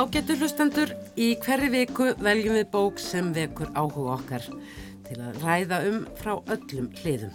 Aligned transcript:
Ágættu 0.00 0.32
hlustendur, 0.38 0.94
í 1.20 1.34
hverju 1.42 1.66
viku 1.74 2.06
veljum 2.24 2.54
við 2.56 2.70
bók 2.72 3.00
sem 3.02 3.26
vekur 3.36 3.68
áhuga 3.76 4.14
okkar 4.14 4.46
til 5.04 5.18
að 5.20 5.36
ræða 5.42 5.80
um 5.90 5.98
frá 6.16 6.30
öllum 6.54 6.86
hliðum. 7.02 7.34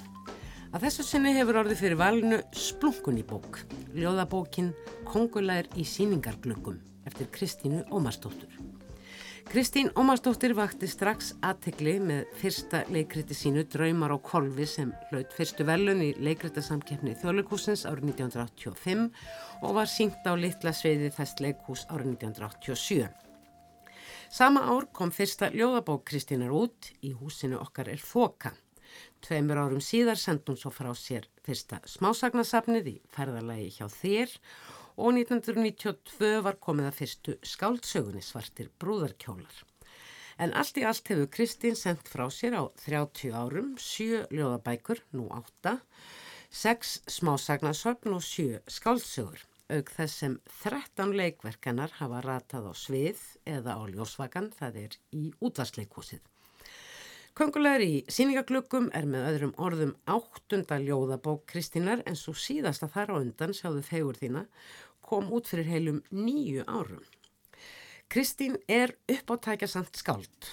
Að 0.73 0.87
þessu 0.87 1.05
sinni 1.05 1.35
hefur 1.35 1.59
orðið 1.61 1.83
fyrir 1.83 1.99
valinu 2.01 2.39
Splunkun 2.57 3.21
í 3.21 3.27
bók, 3.29 3.61
ljóðabókin 3.93 4.73
Kongulær 5.05 5.69
í 5.77 5.85
síningarglöggum 5.85 6.81
eftir 7.05 7.29
Kristínu 7.37 7.83
Ómarsdóttur. 7.93 8.64
Kristín 9.45 9.91
Ómarsdóttir 9.95 10.55
vakti 10.57 10.87
strax 10.89 11.35
aðtegli 11.45 11.93
með 12.01 12.31
fyrsta 12.39 12.81
leikriti 12.91 13.35
sínu 13.37 13.63
Draumar 13.69 14.11
á 14.11 14.19
kolvi 14.19 14.65
sem 14.67 14.89
hlaut 15.11 15.31
fyrstu 15.37 15.63
velun 15.67 16.01
í 16.01 16.09
leikritasamkeppni 16.17 17.13
Þjóðleikúsins 17.21 17.85
árið 17.85 18.09
1985 18.15 19.05
og 19.61 19.77
var 19.77 19.91
sínt 19.91 20.25
á 20.25 20.33
litla 20.33 20.73
sveiði 20.73 21.11
þess 21.13 21.39
leikús 21.45 21.85
árið 21.93 22.15
1987. 22.15 23.07
Sama 24.33 24.65
ár 24.65 24.89
kom 24.91 25.13
fyrsta 25.13 25.51
ljóðabók 25.53 26.07
Kristínar 26.09 26.51
út 26.51 26.91
í 27.05 27.13
húsinu 27.15 27.61
okkar 27.61 27.93
er 27.93 28.01
Þoka. 28.01 28.55
Tveimur 29.23 29.61
árum 29.61 29.81
síðar 29.81 30.19
sendum 30.19 30.57
svo 30.57 30.73
frá 30.73 30.89
sér 30.97 31.29
fyrsta 31.45 31.79
smásagnasafnið 31.89 32.91
í 32.91 32.97
ferðarlegi 33.13 33.71
hjá 33.77 33.87
þér 33.93 34.33
og 34.35 34.74
1992 34.95 36.41
var 36.45 36.59
komið 36.63 36.89
að 36.89 36.99
fyrstu 36.99 37.33
skáldsögunni 37.43 38.21
svartir 38.23 38.69
brúðarkjólar. 38.79 39.63
En 40.39 40.51
allt 40.55 40.77
í 40.79 40.83
allt 40.87 41.07
hefur 41.11 41.29
Kristín 41.31 41.75
sendt 41.79 42.07
frá 42.11 42.25
sér 42.31 42.55
á 42.59 42.63
30 42.83 43.35
árum, 43.35 43.73
7 43.79 44.27
ljóðabækur, 44.35 45.01
nú 45.15 45.27
8, 45.31 45.77
6 46.51 46.95
smásagnasöfn 47.17 48.15
og 48.15 48.23
7 48.23 48.61
skáldsögur. 48.77 49.43
Aug 49.75 49.89
þess 49.89 50.19
sem 50.21 50.37
13 50.61 51.15
leikverkanar 51.17 51.95
hafa 51.97 52.21
ratað 52.21 52.69
á 52.69 52.73
svið 52.77 53.23
eða 53.49 53.79
á 53.79 53.83
ljósvagan, 53.89 54.51
það 54.53 54.81
er 54.83 54.97
í 55.15 55.25
útvarsleikúsið. 55.41 56.21
Köngulegar 57.35 57.81
í 57.83 57.95
síningaglöggum 58.07 58.85
er 58.95 59.07
með 59.11 59.25
öðrum 59.29 59.55
orðum 59.59 59.89
áttunda 60.07 60.77
ljóðabók 60.79 61.41
Kristínar 61.51 62.03
en 62.07 62.15
svo 62.15 62.31
síðasta 62.31 62.87
þar 62.93 63.11
á 63.11 63.15
undan, 63.17 63.51
sjáðu 63.51 63.81
fegur 63.83 64.15
þína, 64.15 64.45
kom 65.05 65.31
út 65.33 65.49
fyrir 65.51 65.69
heilum 65.69 66.03
nýju 66.11 66.65
árum. 66.67 67.03
Kristín 68.09 68.57
er 68.67 68.97
uppáttækja 69.09 69.69
samt 69.69 69.97
skáld 69.97 70.49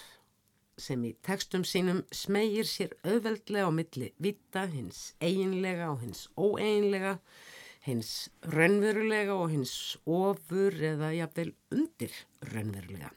sem 0.80 1.02
í 1.04 1.12
tekstum 1.24 1.64
sínum 1.68 2.02
smegir 2.14 2.66
sér 2.66 2.94
auðveldlega 3.04 3.68
á 3.68 3.72
milli 3.74 4.12
vita, 4.22 4.64
hins 4.66 5.12
eiginlega 5.22 5.90
og 5.92 6.00
hins 6.02 6.26
óeiginlega, 6.36 7.18
hins 7.86 8.30
raunverulega 8.54 9.36
og 9.36 9.52
hins 9.52 9.74
ofur 10.06 10.76
eða 10.92 11.12
jafnvel 11.16 11.52
undir 11.74 12.16
raunverulega. 12.52 13.12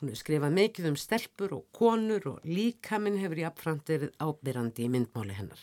Hún 0.00 0.10
hefur 0.10 0.22
skrifað 0.22 0.56
mikið 0.56 0.90
um 0.90 0.98
stelpur 0.98 1.56
og 1.56 1.66
konur 1.76 2.28
og 2.34 2.46
líkaminn 2.46 3.20
hefur 3.22 3.42
jafnframt 3.44 3.92
verið 3.92 4.14
ábyrrandi 4.22 4.86
í 4.86 4.92
myndmáli 4.92 5.36
hennar. 5.36 5.60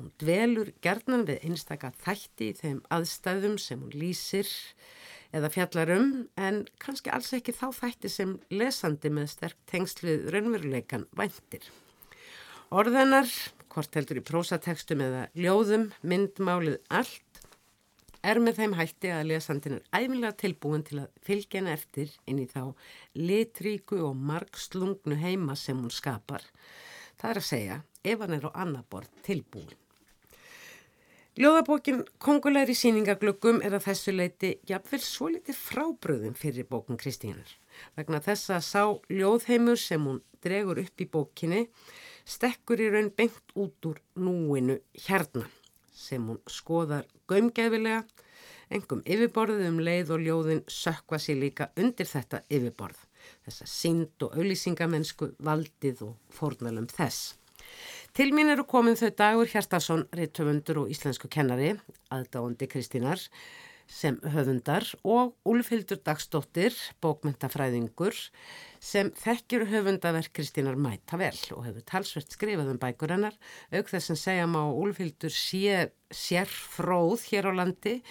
Hún 0.00 0.12
dvelur 0.16 0.70
gerðnan 0.80 1.26
við 1.28 1.42
einstaka 1.44 1.90
þætti 2.00 2.46
í 2.48 2.56
þeim 2.56 2.78
aðstæðum 2.96 3.58
sem 3.60 3.82
hún 3.84 3.92
lýsir 3.92 4.48
eða 5.36 5.50
fjallar 5.52 5.92
um 5.92 6.06
en 6.40 6.62
kannski 6.80 7.12
alls 7.12 7.34
ekki 7.36 7.52
þá 7.52 7.66
þætti 7.76 8.10
sem 8.10 8.32
lesandi 8.48 9.10
með 9.12 9.28
sterk 9.34 9.58
tengslið 9.68 10.30
raunveruleikan 10.32 11.04
væntir. 11.20 11.66
Orðanar, 12.70 13.28
hvort 13.68 13.98
heldur 13.98 14.22
í 14.22 14.24
prósatekstum 14.24 15.02
eða 15.04 15.26
ljóðum, 15.36 15.90
myndmálið 16.00 16.78
allt, 16.88 17.42
er 18.24 18.40
með 18.40 18.62
þeim 18.62 18.78
hætti 18.78 19.12
að 19.12 19.28
lesandin 19.34 19.76
er 19.78 20.00
æfilega 20.00 20.32
tilbúin 20.40 20.86
til 20.86 21.02
að 21.02 21.12
fylgja 21.26 21.60
henni 21.60 21.74
eftir 21.74 22.16
inn 22.24 22.40
í 22.40 22.48
þá 22.48 22.72
litríku 23.20 24.00
og 24.08 24.16
margslungnu 24.16 25.20
heima 25.20 25.56
sem 25.58 25.76
hún 25.76 25.92
skapar. 25.92 26.44
Það 27.20 27.30
er 27.30 27.42
að 27.42 27.48
segja 27.52 27.78
ef 28.00 28.24
hann 28.24 28.36
er 28.38 28.48
á 28.48 28.50
annaborð 28.64 29.22
tilbúin. 29.26 29.76
Ljóðabókin 31.38 32.00
Kongulegri 32.18 32.74
síningaglöggum 32.74 33.60
er 33.62 33.76
að 33.76 33.84
þessu 33.84 34.12
leiti 34.16 34.48
jafnvel 34.66 34.98
svo 35.04 35.28
litið 35.30 35.54
frábröðum 35.54 36.34
fyrir 36.34 36.66
bókun 36.66 36.98
Kristínar. 36.98 37.52
Vegna 37.94 38.18
þess 38.24 38.50
að 38.50 38.64
sá 38.66 38.82
ljóðheimur 39.14 39.78
sem 39.78 40.02
hún 40.02 40.18
dregur 40.42 40.80
upp 40.82 40.98
í 40.98 41.06
bókinni 41.06 41.60
stekkur 42.26 42.82
í 42.82 42.90
raun 42.90 43.12
bengt 43.14 43.54
út 43.54 43.86
úr 43.86 44.02
núinu 44.18 44.80
hérna 45.06 45.46
sem 45.94 46.26
hún 46.26 46.42
skoðar 46.50 47.06
gömgefilega, 47.30 48.02
engum 48.74 49.06
yfirborðið 49.06 49.68
um 49.70 49.82
leið 49.86 50.14
og 50.16 50.26
ljóðin 50.26 50.64
sökva 50.66 51.22
sér 51.22 51.38
líka 51.44 51.70
undir 51.78 52.10
þetta 52.10 52.42
yfirborð, 52.50 52.98
þessa 53.46 53.70
sínd 53.70 54.26
og 54.26 54.34
auðlýsingamennsku 54.34 55.36
valdið 55.38 56.08
og 56.08 56.16
fórnalum 56.34 56.90
þess. 56.90 57.36
Til 58.20 58.34
mín 58.36 58.50
eru 58.52 58.66
komin 58.68 58.98
þau 59.00 59.08
Dagur 59.16 59.48
Hjartarsson, 59.48 60.02
reittöfundur 60.12 60.82
og 60.82 60.90
íslensku 60.92 61.30
kennari, 61.32 61.70
aðdáandi 62.12 62.66
Kristínar, 62.68 63.22
sem 63.88 64.18
höfundar 64.34 64.84
og 65.08 65.30
Úlfhildur 65.48 66.02
Dagsdóttir, 66.04 66.76
bókmyndafræðingur, 67.00 68.12
sem 68.76 69.08
þekkjur 69.22 69.64
höfundaverk 69.72 70.36
Kristínar 70.36 70.76
mæta 70.76 71.16
vel 71.16 71.40
og 71.56 71.64
hefur 71.64 71.88
talsvert 71.94 72.36
skrifað 72.36 72.74
um 72.74 72.84
bækur 72.84 73.16
hennar, 73.16 73.40
auk 73.72 73.88
þess 73.88 74.12
að 74.12 74.22
segja 74.26 74.52
má 74.52 74.60
Úlfhildur 74.68 75.32
sé 75.32 75.88
sérfróð 76.12 77.24
hér 77.32 77.48
á 77.48 77.52
landi 77.56 78.02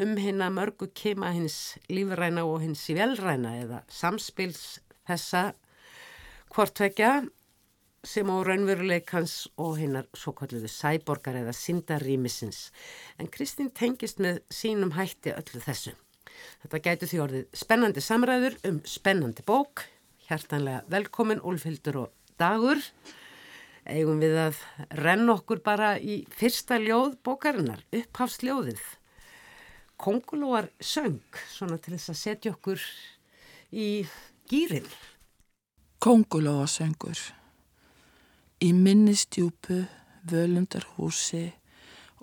um 0.00 0.16
hinn 0.16 0.40
að 0.40 0.62
mörgu 0.62 0.94
kema 0.96 1.36
hins 1.36 1.76
lífræna 1.92 2.48
og 2.48 2.62
hins 2.64 2.88
velræna 2.88 3.58
eða 3.66 3.84
samspils 3.92 4.78
þessa 5.04 5.50
hvortvekja 6.56 7.18
sem 8.06 8.28
á 8.30 8.36
raunveruleikans 8.46 9.48
og 9.58 9.78
hinnar 9.80 10.06
svo 10.14 10.32
kalluðu 10.36 10.70
sæborgar 10.70 11.38
eða 11.40 11.54
syndarýmisins. 11.56 12.68
En 13.18 13.30
Kristín 13.32 13.72
tengist 13.74 14.20
með 14.22 14.42
sínum 14.54 14.94
hætti 14.94 15.34
öllu 15.34 15.62
þessu. 15.64 15.94
Þetta 16.62 16.82
gætu 16.84 17.08
því 17.10 17.22
orðið 17.24 17.46
spennandi 17.58 18.04
samræður 18.04 18.58
um 18.68 18.82
spennandi 18.86 19.44
bók. 19.46 19.86
Hjartanlega 20.28 20.84
velkomin 20.92 21.42
Úlfildur 21.42 22.04
og 22.04 22.36
Dagur. 22.38 22.82
Eigum 23.88 24.20
við 24.20 24.36
að 24.36 24.60
renna 25.00 25.34
okkur 25.38 25.62
bara 25.64 25.94
í 25.98 26.20
fyrsta 26.36 26.76
ljóð 26.78 27.16
bókarinnar, 27.24 27.80
upphafsljóðið. 27.88 28.82
Kongulóar 29.98 30.68
söng, 30.78 31.24
svona 31.50 31.80
til 31.82 31.96
þess 31.96 32.12
að 32.12 32.20
setja 32.20 32.52
okkur 32.52 32.84
í 33.72 33.88
gýrin. 34.46 34.86
Kongulóa 36.04 36.68
söngur 36.70 37.37
Í 38.58 38.72
minnistjúpu, 38.74 39.84
völundarhúsi, 40.26 41.52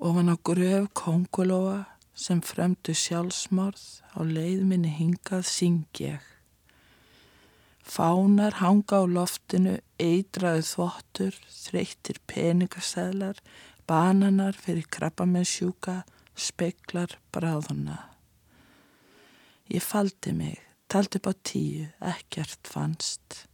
ofan 0.03 0.27
á 0.27 0.35
gröf 0.35 0.89
kongulóa 0.91 1.85
sem 2.11 2.41
fremdu 2.43 2.91
sjálfsmorð 2.91 3.85
á 4.11 4.19
leiðminni 4.19 4.91
hingað 4.97 5.45
syng 5.47 6.01
ég. 6.03 6.19
Fánar 7.79 8.59
hanga 8.59 8.99
á 8.99 9.03
loftinu, 9.07 9.77
eitraðu 9.95 10.67
þvottur, 10.73 11.39
þreyttir 11.47 12.19
peningaseðlar, 12.27 13.39
bananar 13.87 14.59
fyrir 14.59 14.91
krabba 14.91 15.23
með 15.23 15.47
sjúka, 15.53 15.97
speklar 16.35 17.15
bráðuna. 17.31 18.01
Ég 19.71 19.87
faldi 19.87 20.35
mig, 20.35 20.59
taldi 20.91 21.23
upp 21.23 21.31
á 21.31 21.33
tíu, 21.47 21.87
ekkert 22.03 22.67
fannst. 22.67 23.45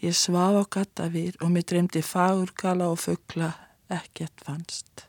Ég 0.00 0.14
svaf 0.16 0.56
á 0.56 0.64
gattavýr 0.64 1.36
og 1.44 1.50
mér 1.52 1.66
dreymdi 1.68 2.00
fagurgala 2.00 2.86
og 2.88 3.02
fuggla, 3.02 3.50
ekkert 3.92 4.40
fannst. 4.46 5.04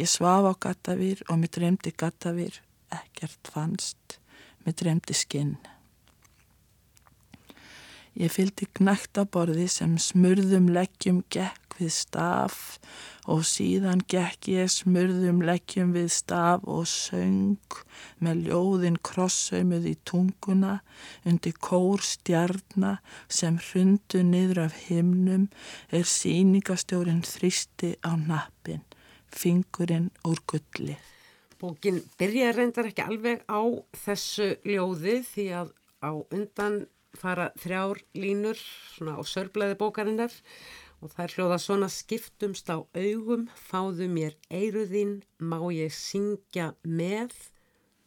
Ég 0.00 0.08
svaf 0.08 0.48
á 0.48 0.52
gattavýr 0.64 1.20
og 1.28 1.42
mér 1.42 1.52
dreymdi 1.52 1.92
gattavýr, 1.92 2.56
ekkert 2.88 3.52
fannst. 3.52 4.16
Mér 4.64 4.78
dreymdi 4.80 5.12
skinn. 5.12 5.58
Ég 8.16 8.32
fylgdi 8.32 8.64
knækt 8.78 9.20
á 9.20 9.28
borði 9.28 9.68
sem 9.68 9.98
smurðum 10.00 10.72
leggjum 10.72 11.20
gekk 11.28 11.63
við 11.78 11.92
staf 11.94 12.78
og 13.30 13.44
síðan 13.48 14.02
gekk 14.10 14.48
ég 14.52 14.72
smurðum 14.72 15.40
leggjum 15.46 15.94
við 15.96 16.10
staf 16.12 16.64
og 16.68 16.84
söng 16.90 17.78
með 18.24 18.48
ljóðin 18.48 18.98
krossaumuð 19.08 19.88
í 19.92 19.94
tunguna 20.08 20.76
undir 21.28 21.56
kór 21.64 22.04
stjarnar 22.04 23.00
sem 23.28 23.58
hrundu 23.70 24.22
niður 24.26 24.64
af 24.66 24.76
himnum 24.88 25.48
er 25.90 26.04
síningastjórin 26.08 27.24
þristi 27.24 27.94
á 28.04 28.12
nappin, 28.18 28.84
fingurinn 29.32 30.10
úr 30.28 30.42
gulli. 30.50 30.98
Bókin 31.60 32.02
byrja 32.20 32.52
reyndar 32.52 32.90
ekki 32.90 33.06
alveg 33.06 33.46
á 33.48 33.62
þessu 34.04 34.52
ljóði 34.68 35.22
því 35.24 35.46
að 35.62 35.72
á 36.04 36.12
undan 36.12 36.82
fara 37.16 37.50
þrjár 37.62 38.00
línur 38.18 38.58
svona 38.58 39.16
á 39.16 39.22
sörblæði 39.24 39.78
bókarinnar 39.80 40.34
og 41.04 41.12
það 41.12 41.24
er 41.24 41.32
hljóða 41.36 41.58
svona 41.60 41.88
skiptumst 41.92 42.70
á 42.72 42.80
augum, 42.80 43.48
fáðu 43.52 44.06
mér 44.08 44.38
eiruðinn, 44.48 45.18
má 45.36 45.58
ég 45.74 45.92
syngja 45.92 46.70
með, 46.80 47.34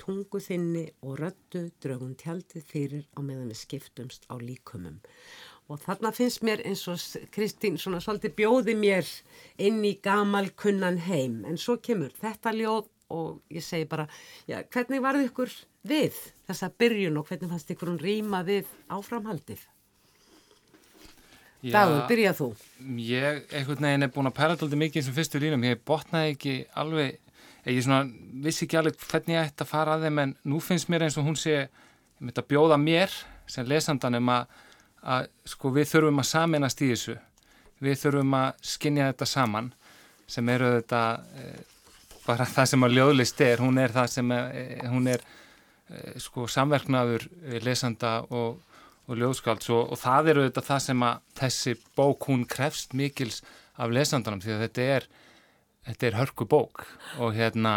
tungu 0.02 0.42
þinni 0.42 0.88
og 1.06 1.20
röttu 1.22 1.68
drögun 1.82 2.18
tjaldið 2.18 2.66
fyrir 2.66 3.06
á 3.14 3.22
meðan 3.22 3.52
við 3.52 3.62
skiptumst 3.62 4.26
á 4.30 4.38
líkumum. 4.42 4.98
Og 5.70 5.82
þarna 5.84 6.14
finnst 6.16 6.46
mér 6.48 6.64
eins 6.66 6.86
og 6.90 7.02
Kristín 7.34 7.78
svona 7.78 8.02
svolítið 8.02 8.36
bjóði 8.38 8.78
mér 8.78 9.10
inn 9.62 9.82
í 9.86 9.98
gamal 10.02 10.48
kunnan 10.58 11.02
heim. 11.06 11.42
En 11.46 11.58
svo 11.60 11.78
kemur 11.84 12.14
þetta 12.18 12.54
ljóð 12.56 12.88
og 13.14 13.42
ég 13.54 13.64
segi 13.64 13.88
bara, 13.90 14.08
já, 14.50 14.62
hvernig 14.64 15.04
varði 15.04 15.30
ykkur 15.30 15.54
við 15.88 16.18
þessa 16.48 16.72
byrjun 16.80 17.20
og 17.20 17.30
hvernig 17.30 17.52
fannst 17.52 17.74
ykkur 17.76 17.94
hún 17.94 18.02
rýma 18.02 18.46
við 18.48 18.70
áframhaldið? 18.90 19.66
Já, 21.66 21.72
Dagur, 21.74 22.04
byrjað 22.06 22.36
þú. 22.38 22.48
Ég, 23.02 23.40
einhvern 23.50 23.88
veginn, 23.88 24.06
er 24.06 24.12
búin 24.14 24.30
að 24.30 24.36
pæla 24.38 24.54
alltaf 24.54 24.74
mikið 24.78 25.02
eins 25.02 25.08
og 25.10 25.16
fyrstu 25.16 25.40
línum. 25.42 25.64
Ég 25.66 25.80
botnaði 25.90 26.34
ekki 26.36 26.54
alveg, 26.78 27.16
ég 27.66 27.80
svona, 27.82 28.04
vissi 28.44 28.68
ekki 28.68 28.78
alveg 28.78 29.00
hvernig 29.02 29.34
ég 29.34 29.50
ætti 29.50 29.66
að 29.66 29.72
fara 29.72 29.96
að 29.98 30.06
þeim 30.06 30.22
en 30.22 30.36
nú 30.52 30.62
finnst 30.62 30.92
mér 30.94 31.08
eins 31.08 31.18
og 31.18 31.26
hún 31.26 31.40
sé, 31.40 31.64
ég 31.66 32.22
myndi 32.22 32.44
að 32.44 32.50
bjóða 32.54 32.78
mér 32.82 33.16
sem 33.50 33.66
lesandan 33.66 34.20
um 34.20 34.30
að, 34.36 34.54
að 35.02 35.32
sko, 35.50 35.72
við 35.74 35.90
þurfum 35.96 36.22
að 36.22 36.30
saminast 36.30 36.86
í 36.86 36.92
þessu. 36.92 37.18
Við 37.82 38.00
þurfum 38.04 38.38
að 38.38 38.62
skinja 38.76 39.10
þetta 39.10 39.30
saman 39.34 39.74
sem 40.30 40.54
eru 40.54 40.70
þetta, 40.78 41.02
e, 41.42 41.50
bara 42.28 42.46
það 42.60 42.72
sem 42.76 42.86
að 42.86 42.98
ljóðlist 43.00 43.44
er. 43.48 43.66
Hún 43.66 43.82
er 43.82 43.98
það 43.98 44.14
sem, 44.14 44.38
e, 44.38 44.64
hún 44.86 45.10
er 45.10 45.26
e, 45.26 46.06
sko 46.22 46.46
samverknaður 46.54 47.26
lesanda 47.66 48.20
og 48.30 48.62
og 49.08 49.20
ljóðskáld 49.22 49.64
og, 49.72 49.94
og 49.94 50.02
það 50.02 50.34
eru 50.34 50.46
þetta 50.48 50.66
það 50.68 50.84
sem 50.84 51.08
að 51.08 51.24
þessi 51.40 51.74
bók 51.96 52.28
hún 52.28 52.46
krefst 52.50 52.96
mikils 52.98 53.42
af 53.78 53.94
lesandunum 53.94 54.44
því 54.44 54.56
að 54.56 54.64
þetta 54.66 54.88
er 54.98 55.10
þetta 55.88 56.08
er 56.08 56.20
hörku 56.20 56.48
bók 56.50 56.84
og 57.24 57.36
hérna 57.38 57.74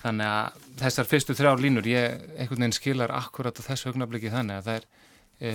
þannig 0.00 0.32
að 0.32 0.64
þessar 0.80 1.08
fyrstu 1.08 1.36
þrjár 1.36 1.62
línur 1.62 1.88
ég 1.88 2.24
einhvern 2.36 2.64
veginn 2.64 2.76
skilar 2.76 3.12
akkurat 3.16 3.56
á 3.56 3.62
þessu 3.64 3.90
augnabliki 3.90 4.32
þannig 4.32 4.60
að 4.60 4.68
það 4.68 4.80
er 4.80 4.88
e, 5.40 5.52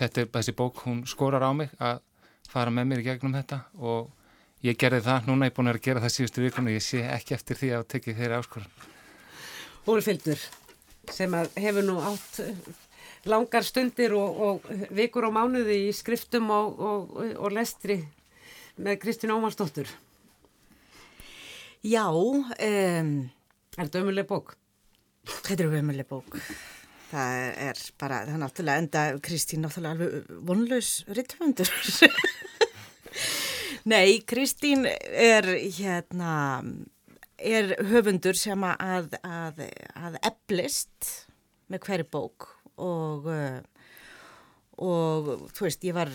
þetta 0.00 0.22
er 0.22 0.30
þessi 0.38 0.56
bók 0.58 0.82
hún 0.86 1.04
skorar 1.10 1.46
á 1.46 1.50
mig 1.54 1.74
að 1.78 2.02
fara 2.50 2.74
með 2.74 2.90
mér 2.90 3.02
í 3.02 3.06
gegnum 3.08 3.34
þetta 3.34 3.60
og 3.78 4.10
ég 4.64 4.78
gerði 4.80 5.02
það, 5.04 5.28
núna 5.28 5.46
er 5.46 5.52
ég 5.52 5.56
búin 5.56 5.70
að 5.72 5.80
gera 5.84 6.02
það 6.04 6.14
síðustu 6.16 6.44
vikun 6.44 6.70
og 6.70 6.76
ég 6.76 6.84
sé 6.84 7.02
ekki 7.10 7.36
eftir 7.36 7.58
því 7.60 7.72
að 7.78 7.88
tekja 7.94 8.18
þeirri 8.20 8.38
áskoran 8.38 8.92
Hólfildur 9.84 10.46
sem 11.12 11.34
að 11.36 11.50
hefur 11.60 11.84
nú 11.84 11.98
átt 12.00 12.40
langar 13.30 13.64
stundir 13.66 14.14
og, 14.18 14.40
og 14.46 14.68
vikur 14.94 15.28
og 15.28 15.34
mánuði 15.36 15.84
í 15.88 15.94
skriftum 15.96 16.50
og, 16.52 16.80
og, 16.80 17.16
og 17.38 17.54
lestri 17.54 18.00
með 18.76 19.00
Kristín 19.02 19.32
Ómarsdóttur. 19.34 19.90
Já. 21.84 22.06
Um, 22.10 23.30
er 23.76 23.84
þetta 23.84 24.02
ömuleg 24.02 24.28
bók? 24.28 24.56
Þetta 25.44 25.66
er 25.66 25.76
ömuleg 25.80 26.08
bók. 26.08 26.38
Það 27.10 27.36
er 27.68 27.82
bara, 28.00 28.22
það 28.24 28.34
er 28.34 28.42
náttúrulega 28.42 28.82
enda 28.82 29.04
Kristín 29.22 29.64
náttúrulega 29.64 29.94
alveg 29.94 30.40
vonlaus 30.48 30.90
rittvöndur. 31.14 31.70
Nei, 33.92 34.22
Kristín 34.26 34.88
er 34.88 35.46
hérna, 35.76 36.32
er 37.36 37.74
höfundur 37.90 38.38
sem 38.38 38.64
að, 38.64 39.18
að, 39.20 39.60
að 39.92 40.18
eblist 40.24 41.10
með 41.68 41.84
hverju 41.84 42.08
bók 42.16 42.48
og, 42.80 43.28
eh, 43.30 43.60
og 44.82 45.50
þú 45.54 45.66
veist, 45.66 45.84
ég 45.86 45.96
var 45.96 46.10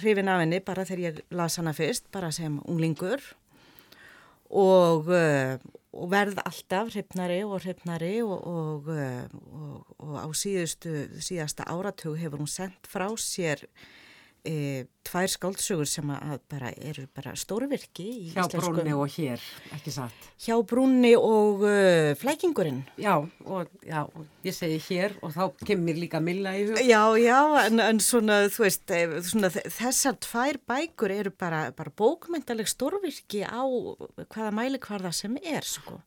hrifin 0.00 0.30
af 0.32 0.42
henni 0.42 0.60
bara 0.64 0.84
þegar 0.88 1.04
ég 1.04 1.22
las 1.30 1.56
hana 1.60 1.74
fyrst, 1.76 2.10
bara 2.12 2.30
sem 2.32 2.60
unglingur. 2.64 3.20
Og, 4.50 5.10
eh, 5.12 5.58
og 5.94 6.10
verð 6.10 6.38
alltaf 6.44 6.92
hrifnari 6.92 7.42
og 7.46 7.60
hrifnari 7.62 8.22
og, 8.22 8.88
og 8.88 8.88
á 10.18 10.26
síðustu, 10.34 11.08
síðasta 11.22 11.66
áratug 11.70 12.18
hefur 12.18 12.42
hún 12.42 12.50
sendt 12.50 12.88
frá 12.90 13.06
sér 13.14 13.62
e, 14.44 14.84
tvær 15.04 15.30
skáldsögur 15.32 15.88
sem 15.88 16.10
að 16.12 16.36
bara 16.52 16.70
eru 16.84 17.04
bara 17.16 17.34
stórvirki 17.38 18.04
í 18.04 18.30
Hjá 18.32 18.44
íslensku. 18.44 18.60
Brúnni 18.60 18.94
og 18.96 19.10
hér, 19.14 19.42
ekki 19.76 19.92
satt. 19.94 20.28
Hjá 20.44 20.56
Brúnni 20.68 21.12
og 21.18 21.64
uh, 21.64 22.12
Flækingurinn. 22.20 22.82
Já 23.00 23.14
og, 23.16 23.72
já, 23.84 24.04
ég 24.44 24.56
segi 24.56 24.78
hér 24.88 25.16
og 25.24 25.34
þá 25.34 25.66
kemur 25.68 26.00
líka 26.00 26.20
Milla 26.24 26.54
í 26.58 26.66
hug. 26.68 26.80
Já, 26.84 27.02
já, 27.20 27.40
en, 27.64 27.82
en 27.84 28.00
svona, 28.04 28.44
þú 28.52 28.66
veist, 28.66 28.86
eh, 28.94 29.18
svona, 29.28 29.52
þessar 29.52 30.18
tvær 30.24 30.60
bækur 30.72 31.14
eru 31.14 31.34
bara, 31.40 31.66
bara 31.76 31.92
bókmyndaleg 31.92 32.70
stórvirki 32.70 33.44
á 33.44 33.64
hvaða 33.64 34.54
mæli 34.56 34.80
hvaða 34.82 35.12
sem 35.16 35.36
er, 35.42 35.64
sko. 35.68 36.00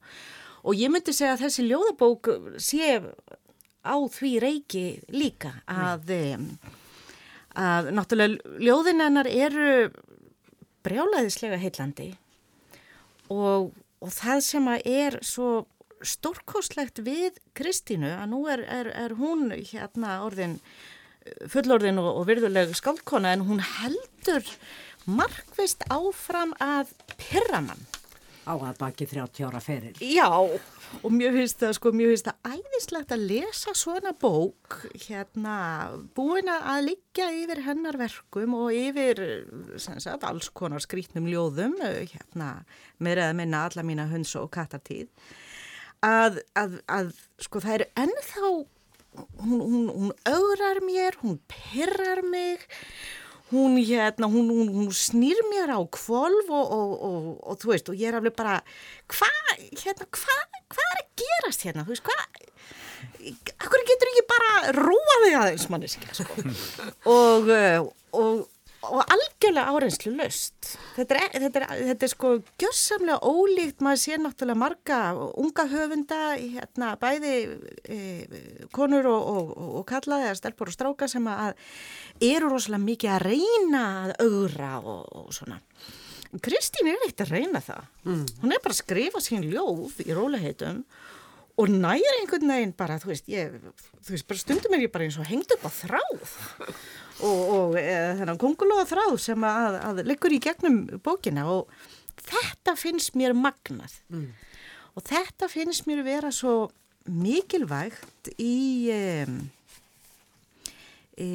Og 0.67 0.75
ég 0.77 0.91
myndi 0.91 1.13
segja 1.15 1.37
að 1.37 1.45
þessi 1.45 1.69
ljóðabók 1.69 2.33
sé 2.59 2.97
á 3.87 3.95
því 3.95 4.33
reiki 4.43 4.89
líka 5.13 5.59
að... 5.69 6.13
Mm 6.35 6.83
að 7.57 7.91
náttúrulega 7.97 8.57
ljóðin 8.61 9.03
hennar 9.03 9.29
eru 9.29 9.71
brjálaðislega 10.85 11.59
heillandi 11.61 12.11
og, 13.33 13.73
og 13.99 14.13
það 14.13 14.43
sem 14.45 14.69
að 14.71 14.91
er 14.91 15.19
svo 15.25 15.49
stórkostlegt 16.05 17.01
við 17.05 17.39
Kristínu 17.57 18.11
að 18.13 18.29
nú 18.31 18.43
er, 18.51 18.61
er, 18.69 18.91
er 18.93 19.17
hún 19.17 19.49
hérna 19.55 20.19
orðin 20.25 20.59
fullorðin 21.51 21.99
og, 22.01 22.11
og 22.21 22.27
virðuleg 22.29 22.75
skaldkona 22.77 23.33
en 23.35 23.47
hún 23.49 23.63
heldur 23.63 24.45
markvist 25.07 25.85
áfram 25.91 26.53
að 26.63 26.93
pyrra 27.17 27.63
mann 27.65 27.87
á 28.47 28.53
að 28.55 28.77
baki 28.79 29.07
30 29.09 29.47
ára 29.47 29.59
ferir. 29.63 29.97
Já, 29.99 30.29
og 31.03 31.13
mjög 31.13 31.35
finnst 31.37 31.59
það, 31.61 31.73
sko, 31.77 31.91
mjög 31.95 32.13
finnst 32.13 32.29
það 32.29 32.55
æðislegt 32.55 33.13
að 33.13 33.25
lesa 33.31 33.73
svona 33.77 34.13
bók, 34.17 34.77
hérna, 35.05 35.57
búin 36.17 36.49
að 36.51 36.87
liggja 36.87 37.27
yfir 37.35 37.61
hennar 37.65 37.99
verkum 37.99 38.55
og 38.57 38.71
yfir, 38.75 39.21
sagt, 39.81 40.25
alls 40.27 40.49
konar 40.55 40.83
skrítnum 40.83 41.29
ljóðum, 41.29 41.77
hérna, 41.81 42.51
með 43.03 43.23
eða 43.25 43.37
minna 43.41 43.65
alla 43.67 43.85
mína 43.87 44.07
hunds 44.11 44.33
og 44.39 44.49
kattartíð, 44.55 45.11
að, 46.05 46.41
að, 46.57 46.79
að, 46.91 47.13
sko, 47.43 47.63
það 47.63 47.79
er 47.79 47.87
ennþá, 48.05 48.51
hún, 49.43 49.61
hún, 49.61 49.87
hún 49.93 50.11
augrar 50.29 50.83
mér, 50.85 51.19
hún 51.23 51.39
pyrrar 51.51 52.23
mig, 52.27 52.67
hún 53.51 53.77
hérna, 53.79 54.27
hún, 54.27 54.49
hún, 54.51 54.69
hún 54.75 54.89
snýr 54.91 55.39
mér 55.51 55.71
á 55.71 55.79
kvolv 55.93 56.49
og, 56.51 56.73
og, 56.77 56.91
og, 57.09 57.29
og 57.47 57.61
þú 57.61 57.71
veist, 57.71 57.91
og 57.91 57.99
ég 57.99 58.11
er 58.11 58.19
alveg 58.19 58.35
bara 58.35 58.59
hvað, 59.13 59.53
hérna, 59.83 60.09
hvað 60.11 60.43
hva 60.67 60.85
er 60.91 60.99
að 61.01 61.23
gerast 61.23 61.63
hérna, 61.63 61.85
þú 61.87 61.95
veist, 61.95 62.07
hvað 62.07 62.25
akkur 63.63 63.83
getur 63.87 64.11
ekki 64.11 64.25
bara 64.29 64.51
rúa 64.75 65.15
þig 65.23 65.37
aðeins 65.39 65.67
manneska, 65.71 66.13
sko? 66.15 66.43
Og, 67.17 67.49
og 68.15 68.45
og 68.93 69.13
algjörlega 69.13 69.73
áreinslu 69.73 70.13
löst 70.15 70.71
þetta 70.95 71.17
er, 71.17 71.35
þetta, 71.45 71.61
er, 71.63 71.83
þetta 71.91 72.07
er 72.07 72.11
sko 72.11 72.31
gjössamlega 72.61 73.17
ólíkt, 73.27 73.83
maður 73.85 74.01
sé 74.03 74.19
náttúrulega 74.21 74.61
marga 74.63 74.99
unga 75.43 75.67
höfunda 75.71 76.21
hérna, 76.37 76.93
bæði 77.01 77.33
e, 77.83 77.99
konur 78.75 79.09
og, 79.11 79.29
og, 79.33 79.53
og 79.81 79.85
kallaði 79.89 80.31
að 80.31 80.39
stelpur 80.41 80.71
og 80.71 80.77
stráka 80.77 81.09
sem 81.11 81.27
að 81.31 81.55
eru 82.23 82.51
rosalega 82.51 82.85
mikið 82.87 83.15
að 83.15 83.27
reyna 83.27 83.85
að 84.05 84.15
augra 84.27 84.73
og, 84.81 85.03
og 85.21 85.31
svona. 85.35 85.59
Kristín 86.43 86.89
er 86.91 87.05
eitt 87.05 87.21
að 87.23 87.37
reyna 87.37 87.61
það. 87.63 87.85
Mm. 88.07 88.25
hún 88.43 88.53
er 88.53 88.63
bara 88.63 88.75
að 88.75 88.81
skrifa 88.81 89.21
sín 89.23 89.45
ljóð 89.47 90.01
í 90.03 90.11
róliheitum 90.15 90.83
og 90.83 91.07
næri 91.65 92.05
einhvern 92.19 92.51
veginn 92.53 92.73
bara, 92.77 92.99
þú 93.01 93.09
veist, 93.09 93.29
ég, 93.33 93.55
þú 94.05 94.13
veist, 94.13 94.27
bara 94.29 94.41
stundum 94.43 94.75
er 94.77 94.83
ég 94.85 94.93
bara 94.93 95.07
eins 95.07 95.17
og 95.17 95.25
hengt 95.25 95.53
upp 95.55 95.65
á 95.65 95.71
þráð. 95.73 96.35
Og, 97.25 97.39
og 97.49 97.77
þennan 97.77 98.37
kongulóða 98.37 98.83
þráð 98.91 99.15
sem 99.23 99.45
að, 99.49 99.79
að 99.87 100.01
liggur 100.05 100.35
í 100.35 100.37
gegnum 100.43 100.83
bókina 101.01 101.47
og 101.49 101.71
þetta 102.27 102.75
finnst 102.77 103.17
mér 103.17 103.33
magnað. 103.33 103.95
Mm. 104.13 104.29
og 104.93 105.05
þetta 105.05 105.49
finnst 105.49 105.89
mér 105.89 106.03
vera 106.05 106.29
svo 106.33 106.67
mikilvægt 107.07 108.31
í 108.41 108.89
um, 108.93 109.39
e, 111.17 111.27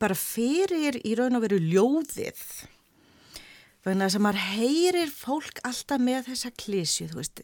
bara 0.00 0.16
fyrir 0.18 0.98
í 1.04 1.14
raun 1.18 1.38
og 1.38 1.44
veru 1.44 1.60
ljóðið 1.62 2.44
þannig 3.84 4.06
að 4.06 4.12
sem 4.14 4.24
maður 4.26 4.48
heyrir 4.56 5.12
fólk 5.14 5.62
alltaf 5.64 6.02
með 6.02 6.26
þessa 6.30 6.50
klísju, 6.60 7.08
þú 7.10 7.20
veist 7.20 7.42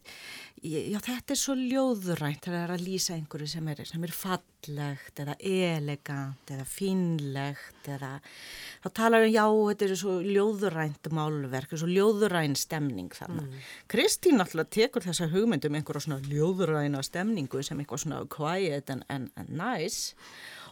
já 0.67 0.97
þetta 1.05 1.35
er 1.35 1.39
svo 1.39 1.55
ljóðurænt 1.57 2.47
það 2.47 2.57
er 2.63 2.73
að 2.73 2.85
lýsa 2.87 3.15
einhverju 3.15 3.49
sem 3.51 3.69
er, 3.71 3.83
sem 3.89 4.07
er 4.07 4.15
fallegt 4.15 5.21
eða 5.23 5.37
elegant 5.39 6.53
eða 6.53 6.65
finlegt 6.69 7.91
eða 7.93 8.13
þá 8.85 8.89
talar 8.97 9.27
um 9.27 9.35
já 9.35 9.45
þetta 9.45 9.87
er 9.87 9.95
svo 10.01 10.17
ljóðurænt 10.25 11.11
málverk, 11.17 11.77
svo 11.77 11.91
ljóðuræn 11.91 12.57
stemning 12.59 13.13
þannig. 13.15 13.47
Mm. 13.47 13.69
Kristín 13.93 14.43
alltaf 14.43 14.73
tekur 14.73 15.05
þessa 15.05 15.31
hugmyndum 15.33 15.77
einhverja 15.77 16.07
svona 16.07 16.21
ljóðuræna 16.25 17.05
stemningu 17.05 17.63
sem 17.63 17.81
eitthvað 17.81 18.07
svona 18.07 18.25
quiet 18.33 18.93
and, 18.93 19.07
and, 19.13 19.33
and 19.37 19.53
nice 19.53 20.17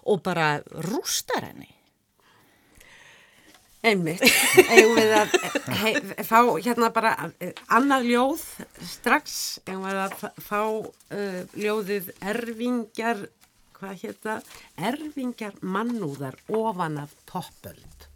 og 0.09 0.25
bara 0.25 0.59
rústar 0.89 1.51
henni 1.51 1.71
Einmitt, 3.85 4.23
eigum 4.73 4.97
við 4.97 5.11
að 5.13 5.35
hei, 5.83 5.93
fá 6.25 6.39
hérna 6.65 6.89
bara 6.95 7.13
eh, 7.37 7.53
annað 7.77 8.07
ljóð 8.09 8.45
strax, 8.81 9.35
eigum 9.67 9.85
við 9.85 10.01
að 10.07 10.15
fá 10.41 10.61
uh, 10.63 11.41
ljóðið 11.53 12.09
erfingjar, 12.33 13.21
hvað 13.77 13.95
hérna, 14.01 14.39
erfingjar 14.91 15.61
mannúðar 15.61 16.41
ofan 16.49 16.97
af 17.03 17.13
toppöld. 17.29 18.09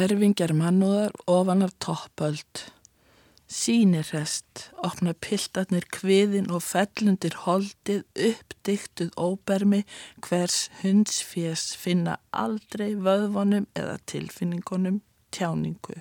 Erfingjar 0.00 0.56
mannúðar 0.56 1.12
ofan 1.28 1.66
af 1.66 1.76
toppöld. 1.82 2.64
Sýnirrest, 3.50 4.68
opna 4.86 5.10
piltarnir 5.18 5.82
kviðin 5.90 6.52
og 6.54 6.62
fellundir 6.62 7.34
holdið 7.42 8.04
uppdyktuð 8.14 9.08
óbermi 9.18 9.80
hvers 10.22 10.68
hundsfés 10.84 11.64
finna 11.74 12.20
aldrei 12.30 12.92
vöðvonum 12.94 13.66
eða 13.74 13.96
tilfinningunum 14.12 15.00
tjáningu. 15.34 15.96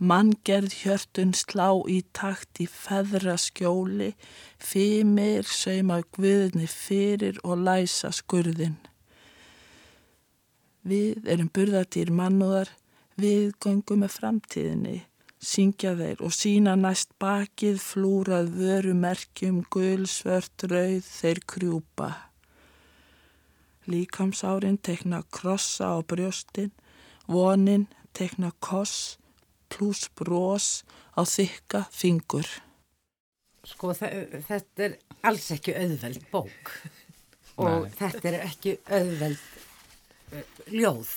Manngerð 0.00 0.74
hjörtun 0.80 1.36
slá 1.38 1.68
í 1.86 2.00
takt 2.18 2.58
í 2.58 2.66
feðra 2.66 3.36
skjóli, 3.38 4.14
fimir 4.58 5.46
sauma 5.46 6.00
guðinni 6.16 6.66
fyrir 6.66 7.38
og 7.44 7.62
læsa 7.68 8.10
skurðin. 8.16 8.80
Við 10.82 11.30
erum 11.30 11.52
burðatýr 11.54 12.10
mannúðar, 12.10 12.74
við 13.20 13.52
göngum 13.62 14.02
með 14.02 14.16
framtíðinni, 14.16 14.96
syngja 15.40 15.94
þeir 15.96 16.20
og 16.26 16.32
sína 16.36 16.74
næst 16.76 17.14
bakið 17.22 17.78
flúrað 17.80 18.50
vörumerkjum, 18.58 19.62
gul, 19.72 20.04
svört, 20.10 20.66
rauð, 20.68 21.06
þeir 21.08 21.40
krjúpa. 21.48 22.10
Líkamsárin 23.90 24.76
tekna 24.78 25.22
krossa 25.32 25.96
á 25.96 25.98
brjóstin, 26.04 26.70
vonin 27.28 27.88
tekna 28.12 28.50
koss, 28.60 29.16
pluss 29.72 30.10
brós 30.18 30.82
á 31.16 31.24
þykka 31.24 31.86
fingur. 31.90 32.46
Sko 33.64 33.92
þe- 33.96 34.42
þetta 34.46 34.84
er 34.86 34.94
alls 35.24 35.50
ekki 35.56 35.74
auðveld 35.76 36.22
bók 36.32 36.70
og 37.60 37.86
Nei. 37.88 37.90
þetta 37.98 38.28
er 38.30 38.38
ekki 38.46 38.76
auðveld 38.88 39.42
uh, 40.32 40.44
ljóð. 40.72 41.10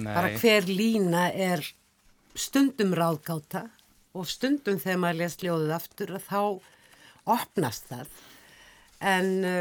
Bara 0.00 0.28
Nei, 0.32 0.38
hver 0.42 0.66
lína 0.68 1.28
er 1.32 1.62
stundum 2.34 2.94
ráðgáta 2.96 3.68
og 4.14 4.28
stundum 4.30 4.78
þegar 4.82 5.00
maður 5.02 5.20
les 5.22 5.36
ljóðið 5.42 5.74
aftur 5.74 6.14
að 6.14 6.28
þá 6.28 6.40
opnast 7.34 7.90
það. 7.90 8.10
En 9.04 9.30
uh, 9.44 9.60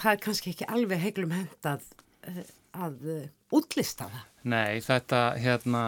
það 0.00 0.10
er 0.12 0.24
kannski 0.26 0.54
ekki 0.54 0.68
alveg 0.70 1.02
heiklum 1.02 1.34
hendað 1.34 1.84
uh, 2.28 2.42
að 2.84 3.06
uh, 3.08 3.22
útlista 3.54 4.08
það. 4.10 4.26
nei, 4.44 4.80
þetta 4.84 5.20
hérna, 5.40 5.84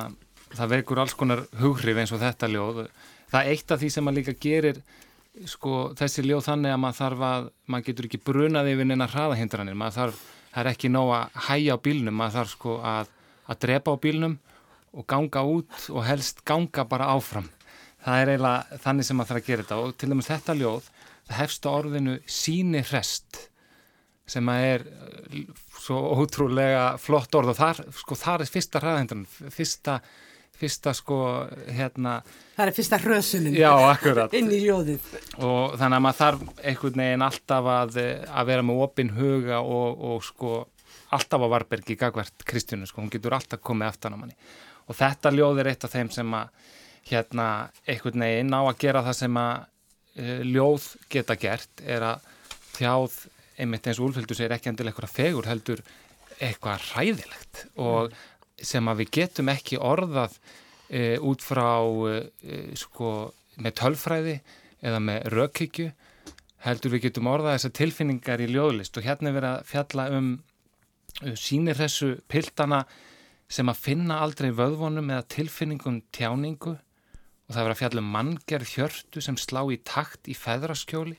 það 0.54 0.72
vekur 0.76 1.02
alls 1.02 1.16
konar 1.18 1.44
hughrif 1.60 1.98
eins 2.00 2.14
og 2.14 2.22
þetta 2.22 2.50
ljóð. 2.50 2.86
Það 3.32 3.42
er 3.42 3.52
eitt 3.52 3.74
af 3.74 3.82
því 3.82 3.90
sem 3.92 4.06
maður 4.06 4.22
líka 4.22 4.36
gerir 4.40 4.80
sko, 5.50 5.90
þessi 5.98 6.24
ljóð 6.24 6.46
þannig 6.46 6.72
að 6.72 6.80
maður 6.80 6.98
þarf 7.02 7.24
að, 7.28 7.48
maður 7.66 7.86
getur 7.90 8.08
ekki 8.08 8.22
brunað 8.24 8.70
yfir 8.72 8.88
neina 8.88 9.08
hraðahindranir, 9.10 9.76
maður 9.76 9.98
þarf, 9.98 10.20
það 10.54 10.62
er 10.62 10.70
ekki 10.72 10.90
nóg 10.92 11.12
að 11.12 11.40
hæja 11.48 11.76
á 11.76 11.84
bílnum, 11.84 12.16
maður 12.16 12.38
þarf 12.38 12.54
sko 12.54 12.76
að, 12.94 13.10
að 13.50 13.60
drepa 13.66 13.92
á 13.92 13.96
bílnum 14.06 14.38
og 14.96 15.06
ganga 15.10 15.42
út 15.44 15.88
og 15.92 16.04
helst 16.06 16.42
ganga 16.48 16.86
bara 16.88 17.10
áfram. 17.14 17.48
Það 18.06 18.22
er 18.22 18.30
eiginlega 18.32 18.80
þannig 18.84 19.08
sem 19.08 19.18
maður 19.18 19.32
þarf 19.32 19.42
að 19.42 19.48
gera 19.50 19.64
þetta. 19.66 19.78
Og 19.82 19.96
til 19.98 20.10
dæmis 20.12 20.30
þetta 20.30 20.56
ljóð, 20.60 20.90
það 21.26 21.40
hefst 21.42 21.66
á 21.66 21.70
orðinu 21.72 22.16
síni 22.30 22.82
hrest 22.86 23.40
sem 24.26 24.48
að 24.50 24.64
er 24.66 24.84
uh, 24.90 25.42
svo 25.78 25.98
ótrúlega 26.18 26.86
flott 27.02 27.34
orð. 27.38 27.52
Og 27.52 27.58
þar, 27.58 27.82
sko, 27.94 28.18
þar 28.18 28.44
er 28.46 28.50
fyrsta 28.50 28.82
hraðhendran, 28.82 29.26
fyrsta, 29.54 29.98
fyrsta 30.56 30.94
sko, 30.96 31.18
hérna, 31.76 32.16
Það 32.56 32.70
er 32.70 32.76
fyrsta 32.78 33.00
hrösunum 33.02 33.58
já, 33.58 33.72
inn 34.38 34.48
í 34.54 34.62
ljóðið. 34.64 35.10
og 35.44 35.76
þannig 35.76 35.98
að 35.98 36.04
maður 36.06 36.20
þarf 36.22 36.46
einhvern 36.62 37.02
veginn 37.02 37.26
alltaf 37.26 37.68
að, 37.74 37.98
að 38.32 38.48
vera 38.48 38.64
með 38.64 38.80
opinn 38.86 39.12
huga 39.18 39.60
og, 39.60 40.06
og 40.10 40.24
sko 40.24 40.54
alltaf 41.14 41.44
á 41.44 41.48
varbergi 41.52 41.98
gagvert 42.00 42.46
Kristjánu 42.48 42.88
sko, 42.88 43.02
hún 43.04 43.12
getur 43.12 43.36
alltaf 43.36 43.60
komið 43.62 43.92
aftan 43.92 44.16
á 44.16 44.18
manni 44.18 44.34
og 44.86 44.98
þetta 44.98 45.32
ljóð 45.34 45.62
er 45.62 45.70
eitt 45.72 45.86
af 45.86 45.94
þeim 45.94 46.10
sem 46.14 46.36
að 46.38 46.66
hérna 47.06 47.46
einhvern 47.86 48.26
veginn 48.26 48.54
á 48.54 48.60
að 48.64 48.78
gera 48.82 49.04
það 49.06 49.18
sem 49.20 49.40
að 49.40 49.54
uh, 49.62 50.40
ljóð 50.46 50.88
geta 51.12 51.38
gert 51.38 51.82
er 51.84 52.06
að 52.12 52.28
þjáð 52.76 53.18
einmitt 53.56 53.86
eins 53.88 54.00
og 54.00 54.10
Úlfildur 54.10 54.38
segir 54.38 54.56
ekki 54.56 54.70
endilega 54.72 54.94
eitthvað 54.94 55.14
fegur 55.16 55.48
heldur 55.48 55.82
eitthvað 56.36 56.88
hræðilegt 56.90 57.62
og 57.80 58.16
sem 58.56 58.88
að 58.88 59.02
við 59.02 59.12
getum 59.20 59.52
ekki 59.52 59.80
orðað 59.80 60.36
uh, 60.36 61.16
út 61.24 61.44
frá 61.44 61.70
uh, 61.80 62.20
sko 62.76 63.12
með 63.56 63.78
tölfræði 63.80 64.40
eða 64.84 65.00
með 65.00 65.30
rökhyggju 65.32 65.88
heldur 66.66 66.92
við 66.92 67.06
getum 67.06 67.30
orðað 67.30 67.56
þessar 67.56 67.74
tilfinningar 67.78 68.42
í 68.42 68.50
ljóðlist. 68.50 68.96
Og 68.98 69.06
hérna 69.06 69.30
er 69.30 69.36
verið 69.36 69.52
að 69.52 69.68
fjalla 69.70 70.06
um 70.16 70.30
sýnir 71.38 71.78
þessu 71.78 72.16
piltana 72.28 72.82
sem 73.48 73.70
að 73.70 73.82
finna 73.82 74.18
aldrei 74.24 74.50
vöðvonum 74.54 75.10
eða 75.12 75.28
tilfinningum 75.36 76.00
tjáningu 76.14 76.74
og 76.76 77.54
það 77.54 77.60
er 77.60 77.66
verið 77.66 77.76
að 77.76 77.82
fjalla 77.82 78.02
um 78.02 78.12
manngerð 78.16 78.72
hjörtu 78.74 79.22
sem 79.22 79.38
slá 79.38 79.62
í 79.70 79.78
takt 79.86 80.26
í 80.30 80.34
feðraskjóli 80.34 81.16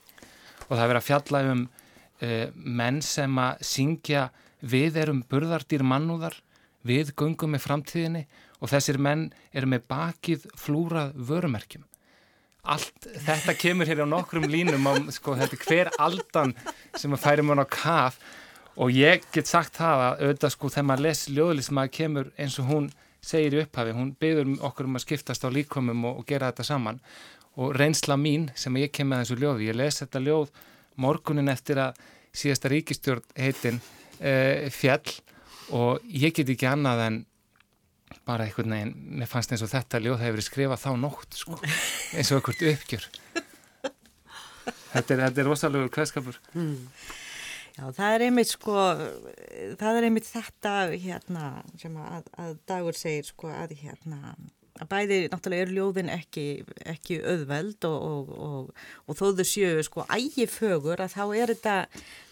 og 0.67 0.73
það 0.73 0.83
er 0.83 0.91
verið 0.91 1.01
að 1.01 1.07
fjalla 1.07 1.43
um 1.53 1.63
uh, 1.67 2.47
menn 2.55 2.99
sem 3.05 3.39
að 3.39 3.63
syngja 3.69 4.27
við 4.59 4.97
erum 5.03 5.21
burðardýr 5.29 5.83
mannúðar, 5.85 6.35
við 6.87 7.13
göngum 7.19 7.53
með 7.53 7.63
framtíðinni 7.67 8.23
og 8.57 8.71
þessir 8.71 8.97
menn 9.01 9.27
eru 9.53 9.69
með 9.69 9.85
bakið 9.91 10.47
flúrað 10.57 11.13
vörumerkjum. 11.29 11.85
Allt 12.67 13.07
þetta 13.23 13.53
kemur 13.55 13.87
hér 13.87 14.03
á 14.03 14.07
nokkrum 14.09 14.47
línum 14.49 14.87
á, 14.89 14.93
sko, 15.13 15.37
er 15.39 15.53
hver 15.61 15.91
aldan 16.01 16.51
sem 16.97 17.13
að 17.15 17.23
færi 17.23 17.45
mann 17.45 17.63
á 17.63 17.67
kaf 17.69 18.17
og 18.77 18.93
ég 18.93 19.25
get 19.33 19.49
sagt 19.49 19.77
það 19.79 20.03
að 20.05 20.23
auðvitað 20.23 20.53
sko 20.53 20.69
þegar 20.73 20.87
maður 20.91 21.05
les 21.07 21.21
ljóðlist 21.33 21.73
maður 21.73 21.93
kemur 21.97 22.31
eins 22.37 22.57
og 22.61 22.69
hún 22.69 22.89
segir 23.27 23.55
í 23.57 23.61
upphafi, 23.63 23.95
hún 23.97 24.11
byður 24.21 24.51
okkur 24.69 24.87
um 24.87 24.99
að 24.99 25.05
skiptast 25.07 25.45
á 25.45 25.49
líkomum 25.51 26.05
og, 26.07 26.21
og 26.21 26.27
gera 26.29 26.51
þetta 26.51 26.67
saman. 26.67 26.99
Og 27.57 27.73
reynsla 27.75 28.15
mín 28.21 28.51
sem 28.55 28.75
ég 28.77 28.93
kem 28.93 29.09
með 29.09 29.23
þessu 29.23 29.39
ljóði, 29.41 29.69
ég 29.71 29.77
les 29.79 29.97
þetta 30.03 30.21
ljóð 30.21 30.51
morgunin 31.01 31.49
eftir 31.49 31.81
að 31.81 31.97
síðasta 32.37 32.69
ríkistjórn 32.69 33.25
heitin 33.37 33.81
uh, 33.81 34.69
fjall 34.73 35.17
og 35.73 36.05
ég 36.05 36.35
get 36.37 36.53
ekki 36.53 36.69
annað 36.69 37.03
en 37.07 37.19
bara 38.27 38.45
einhvern 38.45 38.71
veginn, 38.71 38.93
mér 39.19 39.29
fannst 39.31 39.51
eins 39.51 39.63
og 39.65 39.71
þetta 39.71 39.99
ljóð 40.03 40.21
hefur 40.21 40.45
skrifað 40.45 40.83
þá 40.85 40.91
nótt 41.01 41.39
sko, 41.41 41.57
eins 42.13 42.29
og 42.31 42.39
einhvert 42.39 42.67
uppgjör. 42.71 43.07
Þetta 44.93 45.15
er, 45.15 45.23
er 45.27 45.47
rosalega 45.47 45.89
kveðskapur 45.97 46.37
Já, 47.77 47.83
það 47.93 48.13
er 48.15 48.23
einmitt 48.25 48.49
sko, 48.49 48.75
það 49.77 49.97
er 49.99 50.07
einmitt 50.07 50.29
þetta 50.29 50.75
hérna 50.97 51.47
sem 51.77 51.97
að, 52.01 52.29
að 52.41 52.55
Dagur 52.69 52.97
segir 52.97 53.27
sko 53.27 53.51
að 53.53 53.75
hérna 53.77 54.33
að 54.81 54.89
bæði 54.91 55.17
náttúrulega 55.31 55.65
eru 55.65 55.75
ljóðin 55.77 56.11
ekki, 56.13 56.45
ekki 56.89 57.19
auðveld 57.21 57.87
og, 57.89 57.97
og, 58.07 58.31
og, 58.47 58.83
og 59.05 59.17
þó 59.17 59.23
þau 59.37 59.47
séu 59.47 59.85
sko 59.85 60.05
ægifögur 60.13 61.01
að 61.03 61.15
þá 61.15 61.23
er 61.25 61.53
þetta, 61.53 61.77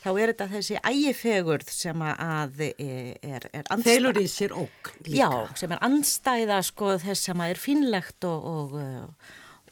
þá 0.03 0.09
er 0.11 0.33
þetta 0.33 0.49
þessi 0.53 0.77
ægifögur 0.91 1.65
sem 1.69 2.05
að 2.05 2.61
er, 2.67 3.17
er, 3.25 3.49
er 3.55 4.57
ók 4.59 4.93
líka. 5.05 5.17
Já, 5.17 5.29
sem 5.57 5.73
er 5.73 5.83
andstæða 5.89 6.61
sko 6.65 6.93
þess 7.01 7.31
sem 7.31 7.41
að 7.41 7.55
er 7.55 7.63
finlegt 7.65 8.29
og, 8.29 8.45
og, 8.51 8.77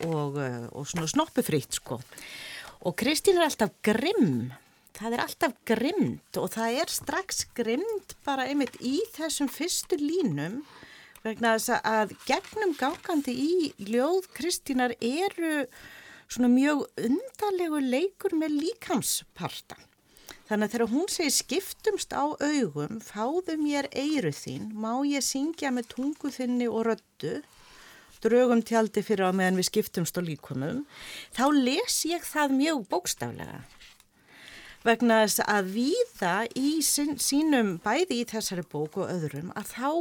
og, 0.09 0.41
og 0.71 0.89
svona 0.89 1.09
snoppufrýtt 1.11 1.81
sko. 1.81 2.01
Og 2.83 2.97
Kristín 2.99 3.37
er 3.39 3.47
alltaf 3.47 3.71
grimm, 3.85 4.51
það 4.93 5.15
er 5.15 5.23
alltaf 5.23 5.53
grimmt 5.67 6.39
og 6.39 6.51
það 6.53 6.79
er 6.83 6.93
strax 6.93 7.45
grimmt 7.57 8.15
bara 8.25 8.47
einmitt 8.49 8.75
í 8.81 8.99
þessum 9.15 9.49
fyrstu 9.51 9.97
línum 10.01 10.61
vegna 11.23 11.55
þess 11.55 11.81
að 11.87 12.13
gegnum 12.27 12.75
gangandi 12.77 13.33
í 13.33 13.55
ljóð 13.87 14.27
Kristínar 14.35 14.93
eru 14.99 15.65
svona 16.27 16.49
mjög 16.51 16.85
undarlegu 16.99 17.81
leikur 17.83 18.35
með 18.37 18.57
líkamsparta. 18.63 19.77
Þannig 20.49 20.67
að 20.67 20.73
þegar 20.73 20.91
hún 20.91 21.09
segir 21.09 21.33
skiptumst 21.33 22.13
á 22.13 22.23
augum, 22.35 22.99
fáðu 22.99 23.55
mér 23.61 23.87
eyru 23.95 24.33
þín, 24.35 24.71
má 24.75 24.99
ég 25.07 25.23
syngja 25.23 25.71
með 25.71 25.93
tungu 25.93 26.31
þinni 26.33 26.67
og 26.67 26.89
röddu, 26.89 27.37
drögum 28.23 28.63
tjaldi 28.65 29.03
fyrir 29.03 29.31
á 29.31 29.35
meðan 29.35 29.59
við 29.59 29.69
skiptumst 29.69 30.19
á 30.19 30.21
líkumum, 30.23 30.83
þá 31.35 31.45
les 31.55 32.01
ég 32.11 32.27
það 32.27 32.57
mjög 32.59 32.83
bókstaflega. 32.91 33.63
Vegna 34.83 35.21
þess 35.23 35.43
að 35.47 35.69
viða 35.77 36.33
í 36.59 36.73
sín, 36.83 37.15
sínum, 37.21 37.77
bæði 37.83 38.19
í 38.19 38.27
þessari 38.27 38.65
bók 38.67 38.97
og 38.99 39.11
öðrum, 39.13 39.53
að 39.55 39.69
þá, 39.71 39.91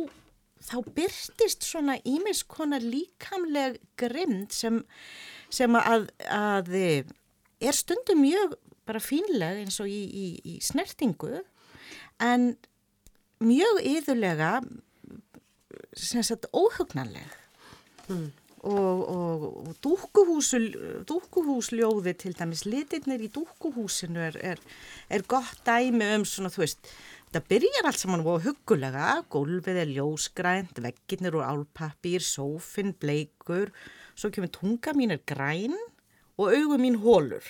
þá 0.67 0.77
byrtist 0.97 1.67
svona 1.67 2.01
ímiskona 2.03 2.81
líkamleg 2.83 3.79
grimd 4.01 4.51
sem, 4.57 4.81
sem 5.55 5.79
að, 5.79 6.09
að 6.27 6.73
er 7.63 7.79
stundum 7.79 8.25
mjög 8.25 8.57
bara 8.89 9.03
fínleg 9.03 9.63
eins 9.63 9.79
og 9.83 9.91
í, 9.91 10.03
í, 10.03 10.27
í 10.43 10.59
snertingu 10.65 11.45
en 12.23 12.53
mjög 13.43 13.83
yðurlega 13.87 14.57
sem 15.95 16.25
sagt 16.27 16.49
óhugnanleg 16.51 17.39
og, 18.63 18.99
og, 19.11 19.47
og 19.67 19.73
dúkkuhúsljóði 21.09 22.13
til 22.19 22.35
dæmis 22.39 22.63
litirnir 22.69 23.25
í 23.27 23.31
dúkkuhúsinu 23.35 24.21
er, 24.23 24.37
er, 24.55 24.59
er 25.11 25.25
gott 25.27 25.65
dæmi 25.67 26.07
um 26.19 26.27
svona 26.29 26.53
þú 26.53 26.63
veist 26.63 26.93
þetta 27.27 27.43
byrjar 27.51 27.89
allt 27.89 28.03
saman 28.03 28.23
og 28.27 28.45
huggulega 28.47 29.09
gólfið 29.33 29.77
er 29.83 29.91
ljósgrænt, 29.97 30.79
veggirnir 30.85 31.39
úr 31.41 31.49
álpappír, 31.49 32.23
sófinn 32.23 32.95
bleikur 32.95 33.73
svo 34.15 34.31
kemur 34.31 34.53
tunga 34.55 34.95
mín 34.95 35.15
er 35.17 35.23
græn 35.27 35.75
og 36.39 36.55
augum 36.55 36.87
mín 36.87 37.01
hólur 37.03 37.43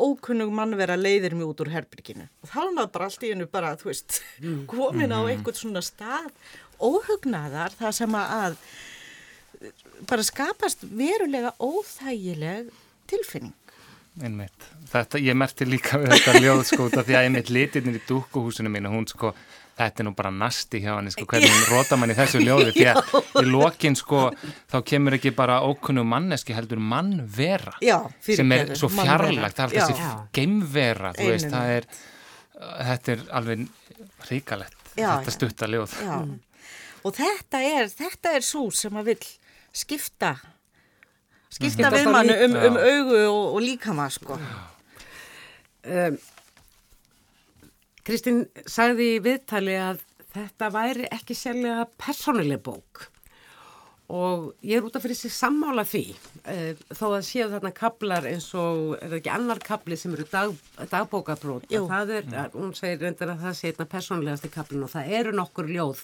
ókunnug 0.00 0.52
mannvera 0.54 0.96
leiðir 1.00 1.34
mig 1.36 1.48
út 1.48 1.60
úr 1.64 1.72
herbyrginu 1.72 2.28
og 2.28 2.52
þá 2.52 2.60
er 2.62 2.72
maður 2.76 2.92
bara 2.94 3.08
allt 3.08 3.24
í 3.24 3.32
hennu 3.32 3.48
bara, 3.50 3.72
þú 3.80 3.90
veist, 3.90 4.20
komin 4.70 5.16
á 5.16 5.20
einhvern 5.24 5.56
svona 5.56 5.82
stað. 5.84 6.30
Óhugnaðar 6.80 7.74
það 7.76 7.92
sem 7.98 8.14
að 8.16 8.56
bara 10.08 10.24
skapast 10.26 10.84
verulega 10.96 11.52
óþægileg 11.60 12.70
tilfinning. 13.10 13.56
Einmitt. 14.20 14.66
Þetta, 14.90 15.20
ég 15.22 15.36
merti 15.38 15.66
líka 15.68 15.98
við 16.00 16.12
þetta 16.16 16.40
ljóð 16.42 16.62
sko 16.68 16.86
út 16.88 16.96
af 16.98 17.06
því 17.06 17.16
að 17.16 17.26
einmitt 17.28 17.50
litirnir 17.54 18.00
í 18.00 18.02
dúkkuhúsinu 18.08 18.72
mínu, 18.72 18.90
hún 18.92 19.06
sko, 19.08 19.30
þetta 19.78 20.02
er 20.02 20.08
nú 20.08 20.12
bara 20.18 20.32
nasti 20.34 20.80
hjá 20.82 20.90
henni 20.96 21.12
sko, 21.14 21.24
hvernig 21.30 21.52
hún 21.54 21.68
róta 21.70 21.96
mann 22.00 22.12
í 22.12 22.16
þessu 22.18 22.42
ljóði 22.42 22.74
því 22.74 22.86
að 22.90 23.14
í 23.40 23.44
lokin 23.46 23.96
sko 23.96 24.24
þá 24.72 24.76
kemur 24.90 25.16
ekki 25.16 25.32
bara 25.38 25.60
ókunnu 25.64 26.04
manneski 26.04 26.56
heldur 26.56 26.82
mannvera 26.82 27.76
Já, 27.84 28.00
sem 28.26 28.52
er 28.56 28.74
svo 28.76 28.90
fjarlægt, 28.92 29.56
það 29.56 29.64
er 29.70 29.78
Já. 29.78 29.86
þessi 29.86 30.10
geimvera, 30.36 31.14
þú 31.16 31.30
veist, 31.30 31.54
það 31.54 31.74
er 31.78 31.88
þetta 32.90 33.14
er 33.14 33.26
alveg 33.40 33.66
ríkalegt 34.28 34.94
Já, 34.98 35.12
þetta 35.20 35.36
stutta 35.38 35.70
ljóð. 35.70 35.96
Já, 36.02 36.18
og 37.06 37.16
þetta 37.16 37.62
er, 37.64 37.94
þetta 37.94 38.34
er 38.36 38.44
svo 38.44 38.66
sem 38.74 38.98
að 39.00 39.14
vil 39.14 39.20
skipta 39.72 40.34
skipta 41.50 41.90
Skipta 41.90 41.94
við 41.94 42.10
mannu 42.12 42.36
um, 42.46 42.58
um 42.70 42.76
augu 42.78 43.22
og, 43.22 43.46
og 43.56 43.64
líkama 43.64 44.06
sko. 44.12 44.36
Um, 45.84 46.18
Kristín 48.06 48.44
sagði 48.68 49.16
í 49.16 49.22
viðtali 49.24 49.76
að 49.78 50.04
þetta 50.34 50.68
væri 50.74 51.08
ekki 51.12 51.36
sérlega 51.36 51.86
persónuleg 52.00 52.62
bók. 52.64 53.08
Og 54.10 54.48
ég 54.66 54.80
er 54.80 54.86
út 54.86 54.96
af 54.98 55.04
fyrir 55.04 55.14
sig 55.14 55.30
sammála 55.30 55.84
því 55.86 56.02
uh, 56.10 56.72
þó 56.90 57.04
að 57.12 57.26
séu 57.28 57.46
þarna 57.52 57.70
kaplar 57.74 58.26
eins 58.26 58.48
og 58.58 58.96
er 58.98 59.14
ekki 59.20 59.30
annar 59.30 59.62
kapli 59.62 59.98
sem 59.98 60.16
eru 60.16 60.26
dag, 60.30 60.56
dagbókabrót 60.90 61.68
það 61.70 62.14
er, 62.16 62.26
að, 62.34 62.56
hún 62.58 62.74
segir 62.74 63.04
reyndar 63.04 63.36
að 63.36 63.44
það 63.44 63.54
sé 63.60 63.70
einna 63.70 63.86
persónulegasti 63.92 64.50
kaplin 64.50 64.82
og 64.86 64.90
það 64.90 65.14
eru 65.20 65.36
nokkur 65.38 65.70
ljóð 65.70 66.02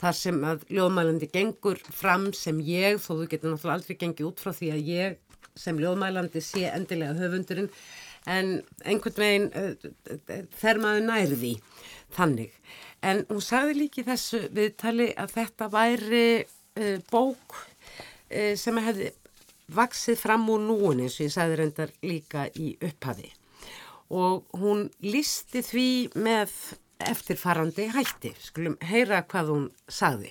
þar 0.00 0.16
sem 0.16 0.38
að 0.46 0.66
ljóðmælandi 0.72 1.28
gengur 1.32 1.80
fram 1.92 2.30
sem 2.36 2.60
ég 2.64 3.00
þó 3.02 3.10
þú 3.12 3.26
getur 3.30 3.52
náttúrulega 3.52 3.76
aldrei 3.76 3.98
gengið 4.00 4.28
út 4.30 4.42
frá 4.42 4.52
því 4.56 4.70
að 4.74 4.90
ég 4.90 5.18
sem 5.60 5.80
ljóðmælandi 5.80 6.42
sé 6.44 6.66
endilega 6.70 7.18
höfundurinn 7.18 7.70
en 8.30 8.52
einhvern 8.84 9.20
veginn 9.22 9.48
uh, 9.56 9.74
þegar 10.60 10.80
maður 10.82 11.06
nærði 11.08 11.54
þannig. 12.16 12.54
En 13.06 13.24
hún 13.30 13.44
sagði 13.44 13.78
líki 13.78 14.04
þessu 14.04 14.42
viðtali 14.52 15.10
að 15.16 15.36
þetta 15.38 15.70
væri 15.72 16.24
uh, 16.44 16.96
bók 17.12 17.56
uh, 17.56 18.54
sem 18.60 18.80
hefði 18.84 19.12
vaksið 19.70 20.18
fram 20.18 20.48
úr 20.50 20.64
núin 20.64 21.04
eins 21.04 21.20
og 21.20 21.28
ég 21.28 21.34
sagði 21.34 21.60
reyndar 21.60 21.92
líka 22.02 22.48
í 22.58 22.72
upphafi 22.82 23.30
og 24.10 24.50
hún 24.58 24.88
listi 25.04 25.62
því 25.62 25.90
með 26.18 26.54
eftirfarandi 27.08 27.88
hætti. 27.94 28.32
Skulum 28.42 28.76
heyra 28.90 29.22
hvað 29.28 29.52
hún 29.54 29.68
sagði. 29.88 30.30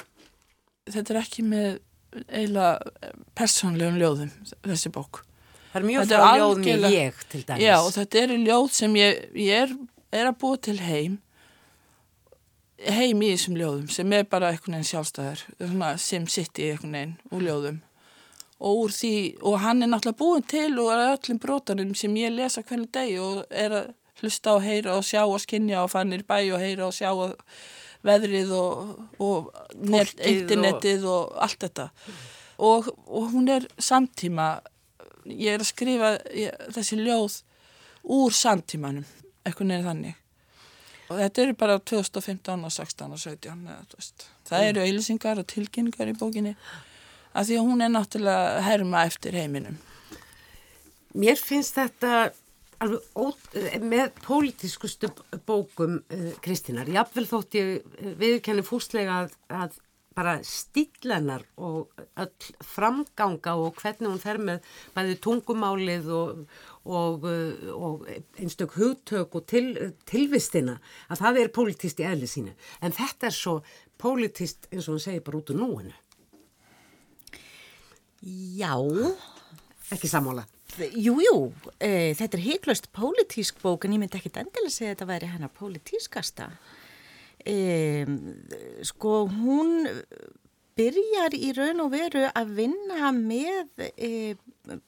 Þetta 0.90 1.14
er 1.16 1.22
ekki 1.22 1.46
með 1.46 1.80
eiginlega 2.26 3.12
persónlegum 3.38 3.98
ljóðum, 4.02 4.30
þessi 4.66 4.92
bók. 4.94 5.24
Það 5.70 5.82
er 5.82 5.88
mjög 5.90 6.08
frá 6.10 6.30
í 6.36 6.44
algjörlega- 6.46 6.94
ég 6.96 7.20
til 7.30 7.44
dæmis. 7.46 7.62
Já, 7.64 7.76
þetta 8.00 8.22
eru 8.24 8.38
ljóð 8.46 8.70
sem 8.74 8.94
ég, 8.98 9.20
ég 9.36 9.64
er, 9.64 9.76
er 10.12 10.32
að 10.32 10.38
búa 10.42 10.58
til 10.62 10.78
heim, 10.82 11.20
heim 12.80 13.22
í 13.22 13.30
þessum 13.36 13.58
ljóðum 13.60 13.92
sem 13.92 14.14
er 14.14 14.24
bara 14.32 14.50
einhvern 14.54 14.78
veginn 14.80 14.90
sjálfstæður, 14.90 15.44
svona 15.60 15.92
sem 16.00 16.26
sitt 16.32 16.58
í 16.62 16.72
einhvern 16.72 16.96
veginn 16.98 17.16
úr 17.36 17.46
ljóðum. 17.46 17.80
Og 18.60 18.82
úr 18.86 18.92
því, 18.92 19.14
og 19.48 19.60
hann 19.64 19.84
er 19.84 19.88
náttúrulega 19.92 20.20
búin 20.20 20.48
til 20.48 20.74
og 20.80 20.90
er 20.92 21.06
öllum 21.14 21.40
brotanum 21.40 21.94
sem 21.96 22.16
ég 22.20 22.34
lesa 22.36 22.64
hvernig 22.64 22.90
degi 22.92 23.20
og 23.24 23.46
er 23.52 23.70
að 23.78 23.94
hlusta 24.20 24.56
og 24.58 24.64
heyra 24.66 24.96
og 25.00 25.06
sjá 25.08 25.24
og 25.26 25.40
skinja 25.44 25.84
og 25.84 25.92
fannir 25.94 26.24
bæ 26.28 26.40
og 26.54 26.60
heyra 26.62 26.88
og 26.90 26.96
sjá 26.96 27.12
og 27.12 27.36
veðrið 28.06 28.52
og, 28.56 28.96
og 29.20 29.50
net, 29.76 30.14
Fólkið 30.14 30.26
og- 30.26 30.34
internetið 30.36 31.08
og... 31.12 31.34
allt 31.44 31.60
þetta. 31.66 31.90
Og, 32.60 32.90
og 33.08 33.30
hún 33.34 33.48
er 33.52 33.68
samtíma, 33.80 34.50
ég 35.26 35.56
er 35.56 35.64
að 35.64 35.70
skrifa 35.72 36.14
ég, 36.36 36.56
þessi 36.76 37.00
ljóð 37.00 37.38
úr 38.04 38.36
samtímanum, 38.36 39.06
einhvern 39.48 39.72
veginn 39.72 39.88
þannig. 39.88 40.18
Og 41.10 41.18
þetta 41.18 41.42
eru 41.42 41.56
bara 41.58 41.80
2015 41.80 42.66
og 42.68 42.72
16 42.72 43.16
og 43.16 43.20
17. 43.20 43.64
Eða, 43.74 44.10
það 44.50 44.68
eru 44.68 44.84
auðlýsingar 44.84 45.40
og 45.42 45.48
tilkynningar 45.50 46.12
í 46.12 46.18
bókinni 46.20 46.54
af 47.34 47.48
því 47.48 47.58
að 47.60 47.66
hún 47.70 47.82
er 47.86 47.92
náttúrulega 47.94 48.62
herma 48.66 49.06
eftir 49.08 49.38
heiminum. 49.38 49.80
Mér 51.18 51.40
finnst 51.42 51.78
þetta 51.80 52.30
alveg 52.84 53.20
ó, 53.20 53.26
með 53.84 54.16
pólitískustu 54.24 55.12
bókum 55.48 56.00
uh, 56.00 56.32
Kristínar. 56.44 56.90
Jafnvel 56.92 57.28
þótt 57.30 57.60
ég 57.60 57.78
uh, 57.80 58.10
viðkenni 58.20 58.66
fúslega 58.66 59.24
að, 59.24 59.38
að 59.52 59.78
bara 60.20 60.40
stílennar 60.44 61.46
og 61.64 61.94
öll 62.20 62.48
framganga 62.66 63.54
og 63.62 63.78
hvernig 63.80 64.10
hún 64.10 64.20
fer 64.20 64.40
með 64.42 64.66
bæði 64.96 65.16
tungumálið 65.24 66.10
og, 66.12 66.42
og, 66.84 67.28
og 67.76 68.10
einstök 68.42 68.76
hugtök 68.76 69.38
og 69.40 69.46
til, 69.48 69.70
tilvistina 70.10 70.80
að 71.08 71.24
það 71.24 71.42
er 71.44 71.54
pólitíst 71.56 72.04
í 72.04 72.10
eðli 72.10 72.28
sínu. 72.28 72.56
En 72.84 72.96
þetta 72.96 73.30
er 73.30 73.38
svo 73.38 73.56
pólitíst 74.02 74.68
eins 74.74 74.90
og 74.90 74.98
hún 74.98 75.06
segir 75.06 75.24
bara 75.24 75.40
út 75.40 75.54
úr 75.54 75.62
núinu. 75.62 75.96
Já, 78.60 78.76
Ekki 79.90 80.08
sammála. 80.08 80.44
Jú, 80.78 81.16
jú, 81.24 81.38
e, 81.82 82.14
þetta 82.18 82.38
er 82.38 82.46
heiklaust 82.46 82.90
pólitísk 82.96 83.62
bók 83.64 83.86
en 83.86 83.96
ég 83.96 84.02
myndi 84.02 84.20
ekki 84.20 84.32
endilega 84.34 84.74
segja 84.74 84.92
að 84.92 84.96
þetta 84.96 85.10
væri 85.10 85.32
hennar 85.32 85.56
pólitískasta. 85.56 86.50
E, 87.48 88.06
sko, 88.88 89.24
hún 89.32 89.88
byrjar 90.80 91.36
í 91.36 91.52
raun 91.58 91.84
og 91.84 91.92
veru 91.94 92.28
að 92.30 92.54
vinna 92.60 93.12
með 93.16 93.84
e, 93.98 94.36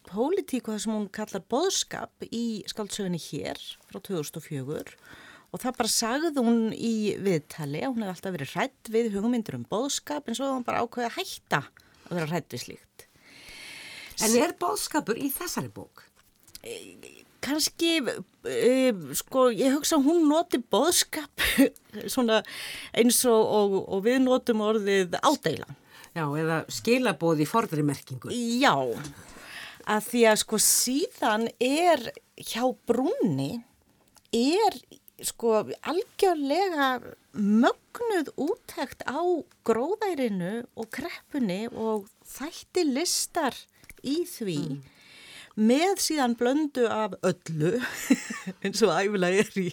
pólitík 0.08 0.68
og 0.68 0.76
það 0.76 0.84
sem 0.86 0.96
hún 0.96 1.10
kallar 1.16 1.44
boðskap 1.52 2.28
í 2.30 2.46
skáldsögunni 2.70 3.20
hér 3.20 3.60
frá 3.90 4.00
2004 4.00 4.96
og 5.52 5.60
það 5.60 5.78
bara 5.82 5.92
sagði 5.92 6.44
hún 6.46 6.62
í 6.72 6.96
viðtali 7.20 7.82
að 7.84 7.96
hún 7.96 8.06
hefði 8.06 8.14
alltaf 8.16 8.36
verið 8.38 8.54
hrætt 8.56 8.92
við 8.94 9.16
hugmyndur 9.18 9.58
um 9.60 9.68
boðskap 9.72 10.28
en 10.28 10.38
svo 10.38 10.48
hefði 10.48 10.60
hún 10.60 10.68
bara 10.68 10.84
ákveði 10.86 11.10
að 11.10 11.18
hætta 11.18 11.64
að 11.66 12.14
vera 12.16 12.30
hrætt 12.32 12.56
við 12.56 12.64
slíkt. 12.66 13.08
En 14.26 14.38
er 14.38 14.56
bóðskapur 14.60 15.20
í 15.20 15.32
þessari 15.34 15.72
bók? 15.74 16.06
kannski, 17.42 18.00
uh, 18.06 19.14
sko, 19.18 19.48
ég 19.56 19.74
hugsa 19.76 19.98
að 19.98 20.08
hún 20.10 20.28
noti 20.30 20.62
boðskap 20.62 21.46
svona 22.14 22.42
eins 22.94 23.22
og, 23.30 23.42
og, 23.42 23.78
og 23.90 24.06
við 24.06 24.22
notum 24.26 24.64
orðið 24.66 25.18
ádeila. 25.22 25.70
Já, 26.12 26.26
eða 26.28 26.62
skilabóð 26.72 27.46
í 27.46 27.48
forðri 27.48 27.86
merkingu. 27.88 28.32
Já, 28.36 28.76
að 29.88 30.08
því 30.10 30.24
að 30.32 30.40
sko 30.44 30.62
síðan 30.62 31.48
er 31.64 32.10
hjá 32.36 32.66
brúnni 32.88 33.64
er 34.36 34.78
sko 35.22 35.62
algjörlega 35.88 36.92
mögnuð 37.32 38.32
úttækt 38.42 39.06
á 39.08 39.22
gróðærinu 39.68 40.66
og 40.76 40.90
kreppunni 40.94 41.64
og 41.72 42.10
þætti 42.28 42.86
listar 42.90 43.56
í 44.04 44.22
því 44.30 44.58
með 45.60 46.00
síðan 46.00 46.34
blöndu 46.40 46.86
af 46.88 47.18
öllu 47.28 47.74
eins 48.64 48.82
og 48.86 48.94
æfilega 48.96 49.44
er 49.44 49.58
í, 49.60 49.68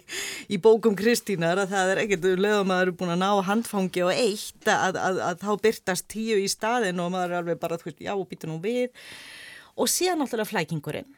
í 0.50 0.58
bókum 0.62 0.96
Kristínar 0.98 1.60
að 1.62 1.74
það 1.74 1.92
er 1.92 2.00
ekkert 2.02 2.26
leðum 2.26 2.64
að 2.64 2.70
maður 2.72 2.90
er 2.90 2.96
búin 2.98 3.14
að 3.14 3.22
ná 3.22 3.46
handfangi 3.46 4.02
og 4.06 4.10
eitt 4.14 4.72
að, 4.72 4.98
að, 4.98 5.20
að 5.28 5.44
þá 5.44 5.52
byrtast 5.68 6.08
tíu 6.10 6.40
í 6.42 6.48
staðin 6.50 7.04
og 7.04 7.12
maður 7.14 7.36
er 7.36 7.42
alveg 7.42 7.62
bara, 7.62 7.78
þú 7.78 7.90
veist, 7.90 8.02
já, 8.02 8.12
býta 8.32 8.50
nú 8.50 8.58
við. 8.64 8.90
Og 9.78 9.90
síðan 9.90 10.24
náttúrulega 10.24 10.50
flækingurinn. 10.50 11.14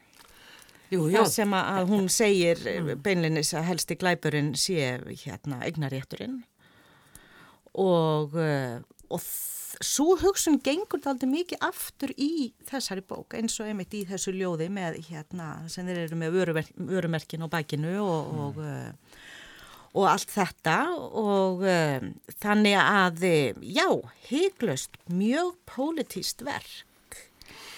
Jú, 0.91 1.05
jú. 1.07 1.15
það 1.15 1.29
sem 1.31 1.53
að 1.55 1.85
hún 1.87 2.07
segir 2.11 2.63
beinlinnis 3.01 3.53
að 3.55 3.69
helsti 3.69 3.95
glæpurinn 3.95 4.51
sé 4.59 4.97
hérna 5.23 5.61
eignarétturinn 5.63 6.41
og, 7.79 8.35
uh, 8.35 8.81
og 9.11 9.23
svo 9.81 10.15
hugsun 10.19 10.59
gengur 10.63 11.01
það 11.01 11.13
aldrei 11.15 11.31
mikið 11.31 11.65
aftur 11.65 12.13
í 12.19 12.31
þessari 12.69 13.03
bók 13.07 13.35
eins 13.37 13.57
og 13.61 13.69
einmitt 13.71 13.93
í 13.97 14.03
þessu 14.09 14.33
ljóði 14.35 14.69
með 14.73 14.99
hérna 15.07 15.51
sem 15.71 15.87
þeir 15.87 16.03
eru 16.05 16.19
með 16.19 16.37
vörumer, 16.37 16.71
vörumerkin 16.91 17.45
á 17.45 17.47
bakinu 17.51 17.95
og, 18.03 18.35
og, 18.45 18.61
uh, 18.61 19.17
og 19.95 20.07
allt 20.11 20.31
þetta. 20.33 20.77
Og 21.23 21.65
um, 21.65 22.13
þannig 22.43 22.77
að, 22.83 23.25
já, 23.63 23.87
hygglust, 24.29 25.01
mjög 25.09 25.55
pólitíst 25.69 26.45
verk. 26.45 26.85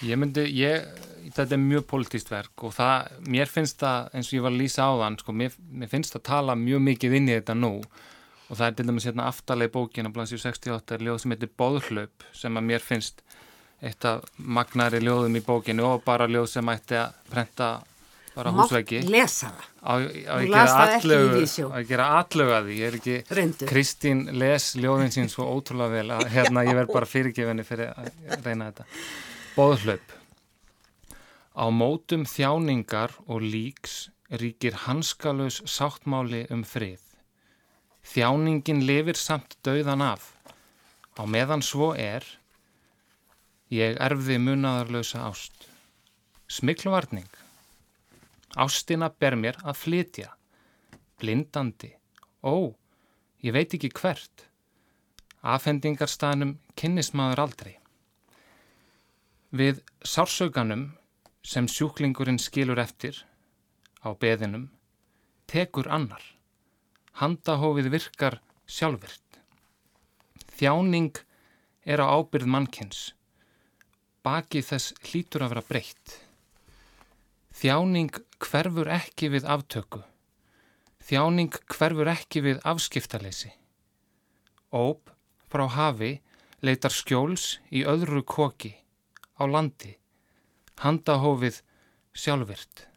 Ég 0.04 0.18
myndi, 0.20 0.42
ég, 0.58 0.84
þetta 1.32 1.56
er 1.56 1.62
mjög 1.62 1.86
politíst 1.88 2.28
verk 2.32 2.64
og 2.66 2.74
það, 2.76 3.12
mér 3.30 3.48
finnst 3.48 3.78
það, 3.80 4.10
eins 4.12 4.28
og 4.28 4.36
ég 4.36 4.44
var 4.44 4.52
að 4.52 4.60
lýsa 4.60 4.88
á 4.90 4.92
þann, 5.00 5.16
sko, 5.22 5.34
mér, 5.40 5.54
mér 5.80 5.90
finnst 5.92 6.16
það 6.16 6.24
tala 6.28 6.56
mjög 6.58 6.82
mikið 6.90 7.16
inn 7.18 7.30
í 7.30 7.36
þetta 7.38 7.56
nú 7.56 7.72
og 8.54 8.60
það 8.60 8.68
er 8.68 8.74
til 8.78 8.86
dæmis 8.86 9.06
hérna 9.08 9.24
aftalega 9.26 9.72
í 9.72 9.74
bókina, 9.74 10.10
blansið 10.14 10.44
68, 10.44 10.94
er 10.94 11.02
ljóð 11.08 11.16
sem 11.24 11.34
heitir 11.34 11.50
Bóðhlaup 11.58 12.26
sem 12.36 12.60
að 12.60 12.68
mér 12.68 12.84
finnst 12.84 13.24
eitt 13.82 14.06
af 14.06 14.22
magnari 14.38 15.00
ljóðum 15.02 15.40
í 15.40 15.42
bókinu 15.42 15.88
og 15.88 16.04
bara 16.06 16.28
ljóð 16.30 16.46
sem 16.52 16.70
ætti 16.70 17.00
að 17.00 17.18
prenta 17.32 17.70
bara. 18.36 18.52
Á, 19.82 19.94
á. 20.30 20.36
Á 20.38 21.74
að 21.74 21.90
gera 21.90 22.08
allögu 22.20 22.54
að 22.54 22.70
því, 22.70 22.78
ég 22.78 22.88
er 22.88 22.98
ekki, 23.00 23.18
Reyndu. 23.38 23.68
Kristín 23.70 24.24
les 24.38 24.70
ljóðin 24.78 25.14
sín 25.14 25.30
svo 25.32 25.48
ótrúlega 25.50 25.98
vel 25.98 26.14
að 26.14 26.26
hérna 26.34 26.66
ég 26.66 26.78
verð 26.78 26.94
bara 26.94 27.10
fyrirgefinni 27.14 27.66
fyrir 27.66 27.90
að 27.94 28.10
reyna 28.46 28.70
þetta. 28.70 28.88
Bóðhlaup. 29.58 30.18
Á 31.54 31.64
mótum 31.70 32.24
þjáningar 32.26 33.18
og 33.26 33.42
líks 33.42 34.04
ríkir 34.30 34.84
hanskalus 34.86 35.60
sáttmáli 35.70 36.46
um 36.54 36.64
frið. 36.66 37.03
Þjáningin 38.04 38.84
lifir 38.84 39.16
samt 39.18 39.56
dauðan 39.64 40.04
af. 40.04 40.32
Á 41.16 41.22
meðan 41.24 41.62
svo 41.64 41.92
er, 41.96 42.24
ég 43.72 43.96
erfði 44.02 44.38
munaðarlösa 44.42 45.24
ást. 45.28 45.68
Smiklvarning. 46.50 47.30
Ástina 48.54 49.08
ber 49.08 49.38
mér 49.40 49.56
að 49.64 49.80
flytja. 49.80 50.34
Blindandi. 51.18 51.94
Ó, 52.44 52.74
ég 53.42 53.54
veit 53.56 53.74
ekki 53.74 53.90
hvert. 53.94 54.46
Afhendingarstanum 55.44 56.58
kynnist 56.78 57.16
maður 57.16 57.46
aldrei. 57.46 57.74
Við 59.54 59.80
sársauganum 60.02 60.92
sem 61.46 61.68
sjúklingurinn 61.70 62.40
skilur 62.42 62.80
eftir 62.82 63.20
á 64.02 64.10
beðinum 64.12 64.70
tekur 65.46 65.88
annar. 65.88 66.33
Handahófið 67.20 67.92
virkar 67.92 68.40
sjálfvirt. 68.66 69.38
Þjáning 70.58 71.20
er 71.86 72.02
á 72.02 72.10
ábyrð 72.10 72.48
mannkins. 72.50 73.12
Baki 74.24 74.64
þess 74.64 74.94
hlýtur 75.04 75.44
að 75.44 75.54
vera 75.54 75.64
breytt. 75.68 76.16
Þjáning 77.54 78.10
hverfur 78.42 78.90
ekki 78.90 79.30
við 79.30 79.46
aftöku. 79.46 80.02
Þjáning 81.04 81.54
hverfur 81.70 82.10
ekki 82.10 82.42
við 82.42 82.62
afskiptaleysi. 82.66 83.52
Óp 84.74 85.12
frá 85.52 85.68
hafi 85.70 86.16
leitar 86.64 86.90
skjóls 86.90 87.60
í 87.70 87.84
öðru 87.86 88.24
koki, 88.26 88.72
á 89.38 89.46
landi, 89.46 89.92
handahófið 90.82 91.60
sjálfvirt. 92.16 92.88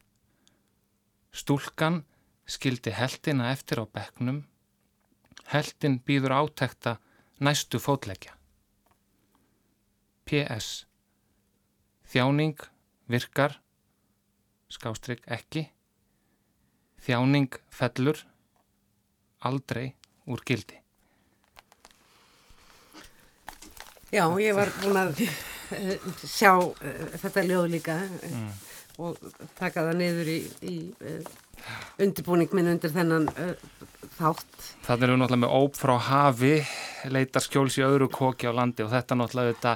Stúlkan 1.30 2.02
skildi 2.48 2.94
heldina 2.96 3.52
eftir 3.52 3.84
á 3.84 3.86
bekknum, 3.86 4.42
heldin 5.52 6.00
býður 6.08 6.36
átekta 6.40 6.98
næstu 7.44 7.80
fótleggja. 7.80 8.34
P.S. 10.28 10.86
Þjáning 12.08 12.60
virkar, 13.12 13.60
skástrygg 14.72 15.24
ekki, 15.32 15.68
þjáning 17.04 17.60
fellur, 17.72 18.20
aldrei 19.44 19.94
úr 20.28 20.44
gildi. 20.48 20.82
Já, 24.12 24.24
ég 24.40 24.56
var 24.56 24.72
búin 24.80 25.00
að 25.00 25.18
uh, 25.20 26.12
sjá 26.24 26.54
uh, 26.56 26.76
þetta 27.20 27.44
ljóð 27.44 27.66
líka 27.76 27.98
uh, 28.08 28.46
og 29.04 29.20
taka 29.60 29.84
það 29.90 30.00
niður 30.00 30.32
í, 30.32 30.38
í 30.64 30.76
undirbúning 32.00 32.54
minn 32.56 32.72
undir 32.74 32.94
þennan 32.94 33.28
þátt. 34.18 34.68
Þannig 34.88 35.04
erum 35.08 35.16
við 35.18 35.22
náttúrulega 35.24 35.44
með 35.44 35.56
óp 35.60 35.78
frá 35.78 35.96
hafi, 36.08 36.54
leitar 37.14 37.44
skjóls 37.46 37.78
í 37.80 37.86
öðru 37.86 38.08
koki 38.14 38.50
á 38.50 38.54
landi 38.56 38.86
og 38.86 38.92
þetta 38.94 39.18
náttúrulega 39.20 39.54
þetta, 39.56 39.74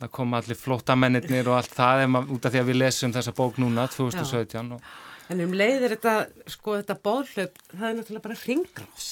það 0.00 0.12
koma 0.18 0.40
allir 0.40 0.60
flottamennir 0.60 1.50
og 1.50 1.58
allt 1.58 1.74
það 1.76 2.04
maður 2.12 2.36
út 2.36 2.46
af 2.48 2.54
því 2.54 2.62
að 2.62 2.70
við 2.70 2.80
lesum 2.82 3.12
þessa 3.16 3.34
bók 3.36 3.60
núna, 3.62 3.88
2017. 3.92 4.72
Og, 4.78 4.94
En 5.26 5.40
um 5.42 5.54
leiðir 5.58 5.96
þetta, 5.96 6.12
sko 6.46 6.76
þetta 6.78 6.94
bóðhlaup, 7.02 7.56
það 7.72 7.86
er 7.88 7.96
náttúrulega 7.98 8.26
bara 8.28 8.40
hringrás. 8.44 9.08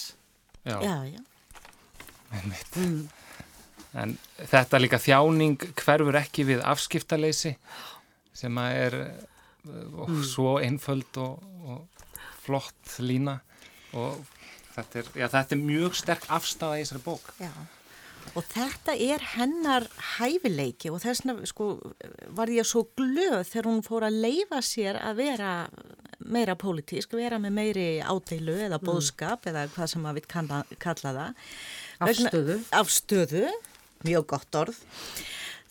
já, 0.63 0.77
Já, 0.79 0.95
já. 1.11 1.21
einmitt. 2.31 2.79
En 3.95 4.17
þetta 4.51 4.79
líka 4.81 4.99
þjáning 5.03 5.57
hverfur 5.79 6.17
ekki 6.19 6.45
við 6.47 6.63
afskiptaleysi 6.67 7.57
sem 8.35 8.57
að 8.59 8.79
er 8.85 8.97
uh, 9.03 10.23
svo 10.27 10.57
einföld 10.63 11.19
og, 11.23 11.43
og 11.67 11.83
flott 12.45 12.99
lína 13.03 13.39
og 13.95 14.21
þetta 14.75 15.01
er, 15.01 15.09
já, 15.15 15.27
þetta 15.33 15.57
er 15.57 15.65
mjög 15.65 15.97
sterk 15.99 16.29
afstafa 16.35 16.79
í 16.79 16.85
þessari 16.85 17.05
bók. 17.05 17.33
Já, 17.41 17.53
og 18.33 18.47
þetta 18.51 18.95
er 18.97 19.25
hennar 19.35 19.87
hæfileiki 20.17 20.91
og 20.93 21.03
þess 21.05 21.25
vegna 21.25 21.49
sko, 21.49 21.69
var 22.35 22.53
ég 22.53 22.67
svo 22.69 22.87
glöð 22.97 23.45
þegar 23.51 23.69
hún 23.71 23.85
fór 23.85 24.09
að 24.09 24.19
leifa 24.25 24.63
sér 24.65 24.99
að 25.03 25.21
vera 25.21 25.53
meira 26.25 26.57
pólitísk, 26.57 27.13
vera 27.19 27.39
með 27.43 27.57
meiri 27.59 27.87
ádeilu 28.01 28.57
eða 28.67 28.81
bóðskap 28.83 29.45
eða 29.51 29.67
hvað 29.75 29.91
sem 29.93 30.05
maður 30.05 30.29
kalla, 30.31 30.61
kalla 30.81 31.15
það. 31.19 31.47
Afstöðu. 32.07 32.59
Vegna, 32.59 32.81
afstöðu, 32.81 33.47
mjög 34.09 34.27
gott 34.33 34.61
orð. 34.63 34.81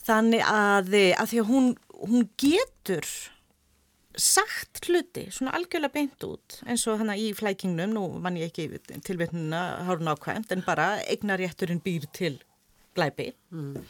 Þannig 0.04 0.44
að, 0.46 0.94
að 1.16 1.30
því 1.32 1.40
að 1.42 1.50
hún, 1.50 1.70
hún 2.04 2.28
getur 2.40 3.08
sagt 4.20 4.84
hluti, 4.86 5.26
svona 5.34 5.54
algjörlega 5.58 5.94
beint 5.94 6.24
út 6.26 6.58
eins 6.68 6.84
og 6.90 7.00
hana 7.00 7.16
í 7.18 7.32
flækingnum, 7.36 7.94
nú 7.96 8.04
vann 8.22 8.38
ég 8.38 8.52
ekki 8.52 8.98
tilvetnuna 9.06 9.62
hárun 9.88 10.12
ákvæmt 10.12 10.54
en 10.54 10.64
bara 10.66 10.88
eignarétturinn 11.02 11.82
býr 11.82 12.06
til 12.14 12.36
glæpi 12.94 13.32
mm. 13.50 13.82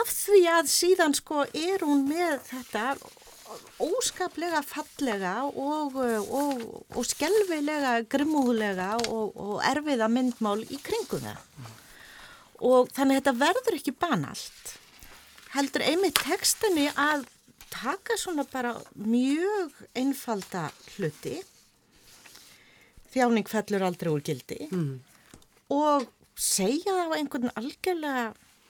af 0.00 0.12
því 0.12 0.42
að 0.56 0.72
síðan 0.72 1.16
sko 1.18 1.44
er 1.52 1.84
hún 1.84 2.06
með 2.08 2.40
þetta 2.48 2.94
óskaplega 3.80 4.60
fallega 4.66 5.34
og, 5.48 5.96
og, 5.96 6.64
og 6.96 7.08
skelvilega 7.08 7.98
grimmúlega 8.10 8.94
og, 9.08 9.36
og 9.36 9.64
erfiða 9.68 10.08
myndmál 10.12 10.60
í 10.64 10.80
kringu 10.84 11.20
það 11.20 11.40
mm. 11.40 11.72
og 12.72 12.92
þannig 12.96 13.18
að 13.18 13.20
þetta 13.20 13.40
verður 13.44 13.80
ekki 13.80 13.98
banalt 14.00 14.78
heldur 15.54 15.84
einmitt 15.84 16.20
textinni 16.24 16.88
að 16.96 17.28
taka 17.72 18.16
svona 18.20 18.44
bara 18.48 18.74
mjög 18.94 19.74
einfalda 19.96 20.68
hluti. 20.96 21.38
Þjáning 23.12 23.48
fellur 23.48 23.86
aldrei 23.88 24.12
úr 24.12 24.24
gildi. 24.24 24.66
Mm. 24.72 24.98
og 25.68 26.06
segja 26.38 26.94
það 26.94 27.12
á 27.12 27.16
einhvern 27.18 27.52
algjörlega 27.58 28.24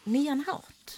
nýjan 0.08 0.44
hátt. 0.48 0.96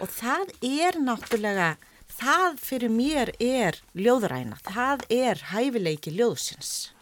Og 0.00 0.08
það 0.12 0.52
er 0.64 0.98
náttúrulega 1.00 1.76
það 2.16 2.58
fyrir 2.62 2.92
mér 2.92 3.32
er 3.42 3.80
ljóðræna, 3.96 4.58
það 4.64 5.04
er 5.12 5.42
hæfileiki 5.52 6.14
ljóðsins. 6.16 6.92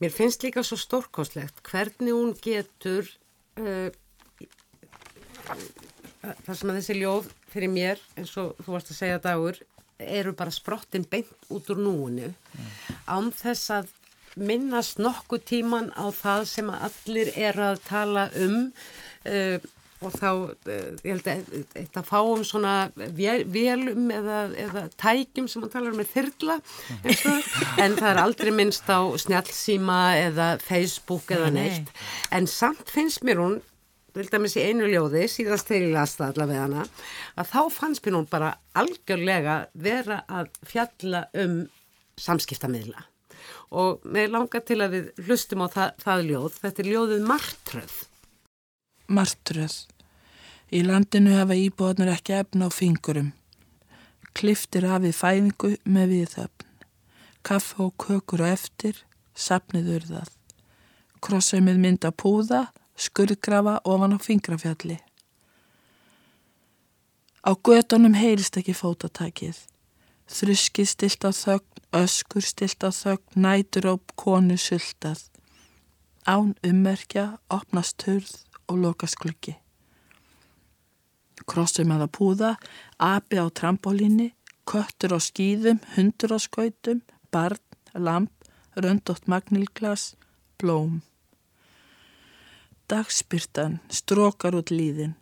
Mér 0.00 0.14
finnst 0.14 0.42
líka 0.42 0.64
svo 0.64 0.78
stórkostlegt 0.80 1.60
hvernig 1.66 2.16
hún 2.16 2.32
getur 2.40 3.06
uh, 3.60 3.90
það 6.20 6.54
sem 6.58 6.72
að 6.72 6.80
þessi 6.80 6.98
ljóð 7.00 7.30
fyrir 7.50 7.72
mér, 7.72 8.02
eins 8.18 8.36
og 8.40 8.58
þú 8.60 8.74
varst 8.74 8.92
að 8.92 9.00
segja 9.00 9.22
dagur, 9.24 9.60
eru 10.00 10.32
bara 10.36 10.52
sprottin 10.54 11.04
beint 11.08 11.50
út 11.52 11.68
úr 11.72 11.80
núinu. 11.80 12.30
Mm. 12.30 12.70
án 13.10 13.32
þess 13.36 13.72
að 13.74 13.90
minnast 14.38 15.00
nokkuð 15.02 15.42
tíman 15.48 15.90
á 15.98 16.06
það 16.14 16.46
sem 16.50 16.70
að 16.70 16.86
allir 16.88 17.34
eru 17.34 17.66
að 17.72 17.84
tala 17.88 18.30
um 18.38 18.56
uh, 19.26 19.58
og 20.00 20.14
þá, 20.16 20.28
uh, 20.32 20.92
ég 21.04 21.10
held 21.10 21.26
að 21.28 21.48
þetta 21.74 22.02
fáum 22.06 22.44
svona 22.46 22.74
vél, 22.96 23.42
vélum 23.50 24.08
eða, 24.14 24.38
eða 24.62 24.84
tækjum 25.00 25.48
sem 25.50 25.64
hann 25.64 25.72
talar 25.74 25.92
um 25.92 26.00
með 26.00 26.14
þyrla 26.14 26.56
en 27.84 27.98
það 27.98 28.08
er 28.12 28.22
aldrei 28.22 28.52
minnst 28.54 28.88
á 28.88 29.00
snjálfsíma 29.26 30.00
eða 30.22 30.48
Facebook 30.62 31.34
eða 31.36 31.50
neitt, 31.52 31.92
en 32.32 32.48
samt 32.48 32.88
finnst 32.88 33.26
mér 33.26 33.42
hún 33.42 33.58
til 34.14 34.26
dæmis 34.32 34.56
í 34.58 34.64
einu 34.66 34.88
ljóði, 34.90 35.26
síðast 35.30 35.70
þegar 35.70 35.86
ég 35.86 35.94
las 35.94 36.16
það 36.18 36.32
allavega 36.32 36.64
hana, 36.66 36.88
að 37.36 37.52
þá 37.52 37.60
fannst 37.76 38.06
mér 38.06 38.18
hún 38.18 38.28
bara 38.30 38.50
algjörlega 38.80 39.60
vera 39.74 40.22
að 40.28 40.50
fjalla 40.66 41.26
um 41.44 41.62
samskiptamiðla 42.20 43.06
og 43.70 44.02
mér 44.04 44.30
langar 44.32 44.64
til 44.66 44.80
að 44.82 44.96
við 44.96 45.26
hlustum 45.26 45.62
á 45.62 45.68
það, 45.70 45.90
það 46.02 46.24
ljóð, 46.30 46.56
þetta 46.62 46.82
er 46.82 46.88
ljóðið 46.90 47.26
Martröð. 47.28 47.98
Martröð. 49.10 49.76
Í 50.70 50.80
landinu 50.86 51.34
hafa 51.34 51.58
íbúðanur 51.58 52.12
ekki 52.14 52.36
efna 52.38 52.70
á 52.70 52.70
fingurum. 52.70 53.30
Kliftir 54.34 54.86
hafið 54.86 55.16
fæðingu 55.18 55.72
með 55.86 56.12
viðöfn. 56.14 56.66
Kaffa 57.46 57.86
og 57.86 57.94
kökur 57.98 58.44
og 58.44 58.52
eftir, 58.52 58.98
sapnið 59.34 59.94
urðað. 59.96 60.34
Krossaumið 61.24 61.80
mynda 61.80 62.10
púða, 62.12 62.68
skurðgrafa 63.00 63.80
ofan 63.88 64.16
á 64.16 64.18
fingrafjalli. 64.20 64.98
Á 67.40 67.50
gödunum 67.56 68.14
heyrist 68.14 68.58
ekki 68.60 68.74
fótatakið. 68.76 69.56
Þruski 70.30 70.84
stilt 70.86 71.24
á 71.24 71.32
þögn, 71.32 71.80
öskur 71.96 72.44
stilt 72.44 72.84
á 72.84 72.92
þögn, 72.92 73.24
nætur 73.34 73.88
á 73.90 73.94
konu 74.14 74.58
sultað. 74.60 75.24
Án 76.28 76.52
ummerkja, 76.62 77.40
opnast 77.48 78.04
hurð 78.06 78.44
og 78.68 78.84
lokast 78.84 79.18
klukki. 79.18 79.56
Krossum 81.48 81.90
að 81.96 82.04
að 82.06 82.12
púða, 82.14 82.50
api 83.00 83.40
á 83.40 83.48
trampolíni, 83.48 84.30
köttur 84.68 85.16
á 85.16 85.18
skýðum, 85.18 85.80
hundur 85.96 86.36
á 86.36 86.38
skautum, 86.38 87.00
barn, 87.32 87.64
lamp, 87.96 88.30
röndótt 88.76 89.26
magnilglas, 89.26 90.14
blóm. 90.60 91.00
Dagspyrtan 92.90 93.78
strókar 93.86 94.56
út 94.58 94.72
líðin. 94.74 95.12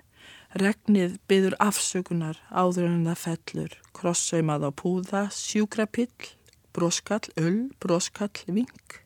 Regnið 0.57 1.19
byður 1.29 1.57
afsökunar 1.61 2.39
áður 2.49 2.87
en 2.89 3.03
það 3.11 3.19
fellur. 3.25 3.75
Krossaumað 3.93 4.65
á 4.65 4.71
púða, 4.73 5.23
sjúkrapill, 5.29 6.31
broskall, 6.73 7.29
öll, 7.37 7.69
broskall, 7.77 8.33
vink. 8.49 9.03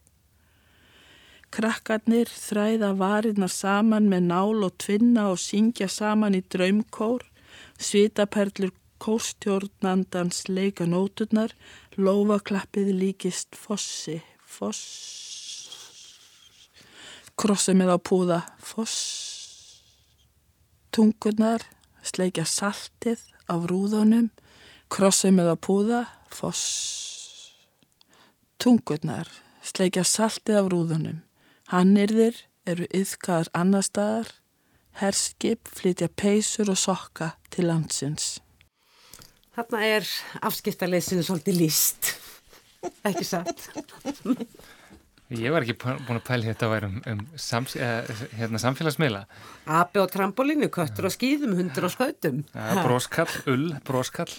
Krakkarnir 1.53 2.31
þræða 2.31 2.93
varirnar 3.01 3.51
saman 3.53 4.07
með 4.13 4.29
nál 4.31 4.63
og 4.69 4.79
tvinna 4.79 5.27
og 5.33 5.43
syngja 5.43 5.91
saman 5.91 6.39
í 6.39 6.45
draumkór. 6.55 7.27
Svitaperlur 7.83 8.71
kórstjórnandans 9.03 10.47
leika 10.47 10.87
nóturnar, 10.87 11.51
lofaklappið 11.99 12.95
líkist 13.03 13.59
fossi, 13.59 14.21
foss. 14.47 15.22
Krossa 17.43 17.73
með 17.75 17.89
á 17.91 17.99
púða, 17.99 18.37
foss. 18.63 18.99
Tungunar 20.95 21.65
sleikja 22.07 22.45
saltið 22.47 23.25
af 23.51 23.65
rúðunum, 23.67 24.29
krossa 24.87 25.33
með 25.35 25.51
á 25.51 25.57
púða, 25.59 26.03
foss. 26.31 26.63
Tungunar 28.63 29.27
sleikja 29.59 30.05
saltið 30.07 30.61
af 30.61 30.71
rúðunum, 30.71 31.17
hannirðir 31.73 32.39
eru 32.63 32.87
yfkaðar 32.95 33.51
annar 33.59 33.89
staðar, 33.89 34.31
herskip 35.03 35.67
flytja 35.67 36.13
peysur 36.15 36.71
og 36.71 36.79
sokka 36.79 37.33
til 37.51 37.67
landsins. 37.73 38.37
Þarna 39.59 39.83
er 39.97 40.07
afskiptarleysinu 40.47 41.27
svolítið 41.27 41.59
líst, 41.59 42.13
ekki 43.03 43.27
satt. 43.27 43.67
Ég 45.33 45.55
var 45.55 45.65
ekki 45.65 45.77
búin 45.81 46.19
að 46.19 46.27
pæli 46.27 46.49
þetta 46.51 46.67
að 46.67 46.75
vera 46.75 46.91
um, 46.91 46.99
um 47.13 47.23
sams, 47.41 47.77
eh, 47.77 48.11
hérna, 48.37 48.61
samfélagsmiðla. 48.61 49.23
Api 49.81 50.03
á 50.03 50.07
trampolínu, 50.13 50.69
köttur 50.75 51.09
á 51.09 51.11
skýðum, 51.15 51.55
hundur 51.57 51.89
á 51.89 51.91
skautum. 51.95 52.43
Ja, 52.53 52.83
broskall, 52.85 53.31
ull, 53.49 53.71
broskall. 53.87 54.35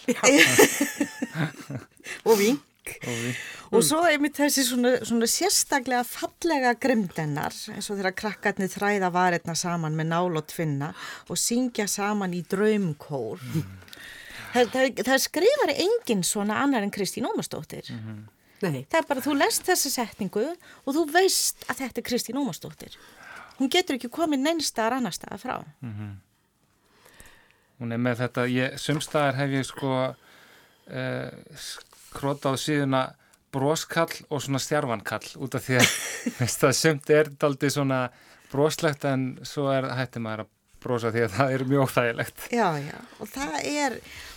og 2.29 2.37
vink. 2.37 2.61
Og 2.83 3.53
Og 3.73 3.81
svo 3.81 4.03
einmitt 4.05 4.37
þessi 4.37 4.65
svona, 4.67 4.91
svona 5.07 5.25
sérstaklega 5.29 6.03
fallega 6.05 6.75
grimdennar 6.77 7.55
eins 7.73 7.87
og 7.89 7.97
þegar 7.97 8.13
krakkarnir 8.19 8.69
þræða 8.69 9.09
varirna 9.15 9.55
saman 9.57 9.95
með 9.97 10.09
nál 10.11 10.37
og 10.37 10.45
tvinna 10.51 10.91
og 11.25 11.39
syngja 11.41 11.87
saman 11.89 12.35
í 12.37 12.43
draumkór. 12.51 13.41
Það, 14.53 14.69
það, 14.75 15.01
það 15.07 15.23
skrifar 15.23 15.73
enginn 15.73 16.21
svona 16.27 16.59
annar 16.61 16.85
en 16.85 16.93
Kristín 16.93 17.25
Ómarsdóttir. 17.25 17.89
Nei, 18.63 18.83
Það 18.89 18.99
er 19.01 19.07
bara, 19.09 19.23
þú 19.25 19.33
lest 19.37 19.65
þessa 19.67 19.91
setningu 19.91 20.45
og 20.53 20.95
þú 20.95 21.05
veist 21.11 21.65
að 21.67 21.81
þetta 21.83 22.01
er 22.01 22.07
Kristín 22.07 22.39
Ómarsdóttir. 22.39 22.95
Hún 23.59 23.71
getur 23.73 23.97
ekki 23.97 24.11
komið 24.13 24.45
neinstaðar 24.45 24.99
annar 24.99 25.15
staðar 25.15 25.41
frá. 25.41 25.57
hún 27.79 27.91
er 27.91 27.99
með 27.99 28.21
þetta, 28.23 28.45
ég, 28.47 28.77
sumstaðar 28.79 29.35
hef 29.35 29.57
ég 29.57 29.67
sko 29.67 29.97
króta 32.13 32.53
á 32.53 32.55
síðuna 32.59 33.03
broskall 33.53 34.13
og 34.29 34.41
svona 34.41 34.61
stjarfankall 34.61 35.35
út 35.43 35.55
af 35.57 35.65
því 35.67 35.79
að 35.81 35.89
veist, 36.39 36.65
sumt 36.79 37.09
er 37.13 37.29
daldi 37.39 37.69
svona 37.73 38.07
broslegt 38.53 39.05
en 39.09 39.33
svo 39.45 39.69
er 39.73 39.89
hætti 39.97 40.21
maður 40.21 40.45
að 40.45 40.51
brosa 40.83 41.11
því 41.13 41.21
að 41.23 41.35
það 41.37 41.53
er 41.55 41.63
mjög 41.69 41.83
óþægilegt. 41.87 42.41
Já, 42.51 42.65
já, 42.83 42.97
og 43.23 43.29
það 43.31 43.53
er, 43.69 43.93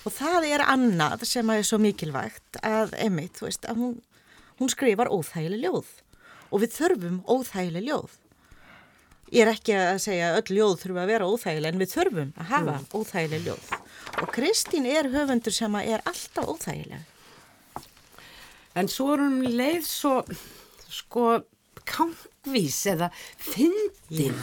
og 0.06 0.14
það 0.14 0.46
er 0.52 0.62
annað 0.62 1.24
sem 1.26 1.50
er 1.50 1.64
svo 1.66 1.78
mikilvægt 1.82 2.60
að 2.62 2.94
Emmitt, 3.02 3.34
þú 3.40 3.48
veist, 3.48 3.66
að 3.66 3.80
hún, 3.82 3.96
hún 4.60 4.70
skrifar 4.72 5.10
óþægileg 5.12 5.64
ljóð 5.66 5.90
og 6.50 6.62
við 6.62 6.76
þurfum 6.76 7.18
óþægileg 7.26 7.88
ljóð. 7.88 8.14
Ég 9.34 9.42
er 9.42 9.50
ekki 9.50 9.74
að 9.74 9.96
segja 10.04 10.28
að 10.30 10.36
öll 10.40 10.56
ljóð 10.56 10.76
þurfa 10.84 11.02
að 11.02 11.10
vera 11.10 11.28
óþægileg 11.32 11.74
en 11.74 11.82
við 11.82 11.92
þurfum 11.96 12.30
að 12.36 12.50
hafa 12.52 12.76
óþægileg 12.94 13.46
ljóð. 13.48 13.70
Og 14.22 14.30
Kristín 14.36 14.86
er 14.86 15.10
höfundur 15.10 15.54
sem 15.54 15.78
er 15.82 16.04
alltaf 16.06 16.52
óþægileg. 16.52 17.02
en 18.76 18.88
svo 18.92 19.14
er 19.14 19.22
hún 19.24 19.40
leið 19.56 19.84
svo, 19.88 20.14
sko, 20.92 21.26
kangvís 21.84 22.78
eða 22.90 23.10
fyndin 23.42 24.36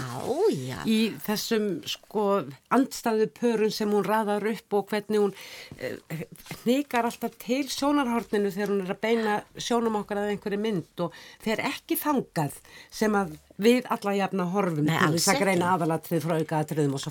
í 0.89 0.97
þessum, 1.23 1.67
sko, 1.87 2.25
andstæðu 2.73 3.29
pörun 3.39 3.73
sem 3.73 3.91
hún 3.93 4.05
raðar 4.07 4.45
upp 4.51 4.77
og 4.79 4.91
hvernig 4.91 5.23
hún 5.23 5.33
eh, 5.79 6.25
hnikar 6.63 7.07
alltaf 7.09 7.37
til 7.41 7.63
sjónarhorninu 7.71 8.51
þegar 8.53 8.73
hún 8.73 8.83
er 8.85 8.93
að 8.95 9.01
beina 9.05 9.39
sjónum 9.57 10.01
okkar 10.01 10.23
að 10.23 10.33
einhverju 10.33 10.61
mynd 10.61 11.05
og 11.07 11.17
þeir 11.45 11.63
ekki 11.71 11.99
þangað 11.99 12.59
sem 12.91 13.15
að 13.17 13.37
við 13.63 13.87
alla 13.93 14.13
jafna 14.17 14.45
horfum 14.51 14.87
Nei, 14.87 14.97
alls 14.97 15.27
ekki. 15.29 15.45
aðalatrið 15.61 16.25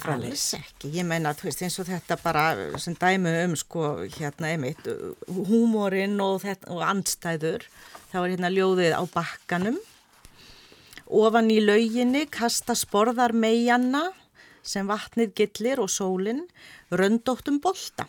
framleys. 0.03 0.33
Alls 0.33 0.47
ekki, 0.59 0.91
ég 0.97 1.07
meina, 1.07 1.35
þú 1.39 1.49
veist, 1.49 1.63
eins 1.65 1.79
og 1.79 1.89
þetta 1.89 2.19
bara 2.23 2.45
sem 2.83 2.97
dæmi 2.99 3.35
um, 3.45 3.57
sko, 3.59 3.93
hérna 4.17 4.53
einmitt, 4.53 4.89
húmórin 5.29 6.19
og, 6.25 6.47
og 6.67 6.85
andstæður, 6.87 7.67
þá 8.11 8.19
er 8.25 8.35
hérna 8.35 8.53
ljóðið 8.53 8.97
á 8.99 9.03
bakkanum, 9.15 9.79
ofan 11.13 11.51
í 11.53 11.61
lauginni 11.61 12.25
kasta 12.33 12.75
sporðar 12.79 13.35
meianna 13.37 14.09
sem 14.63 14.87
vatnið 14.89 15.35
gillir 15.37 15.83
og 15.83 15.91
sólinn, 15.91 16.47
röndóttum 16.91 17.61
bolta. 17.63 18.07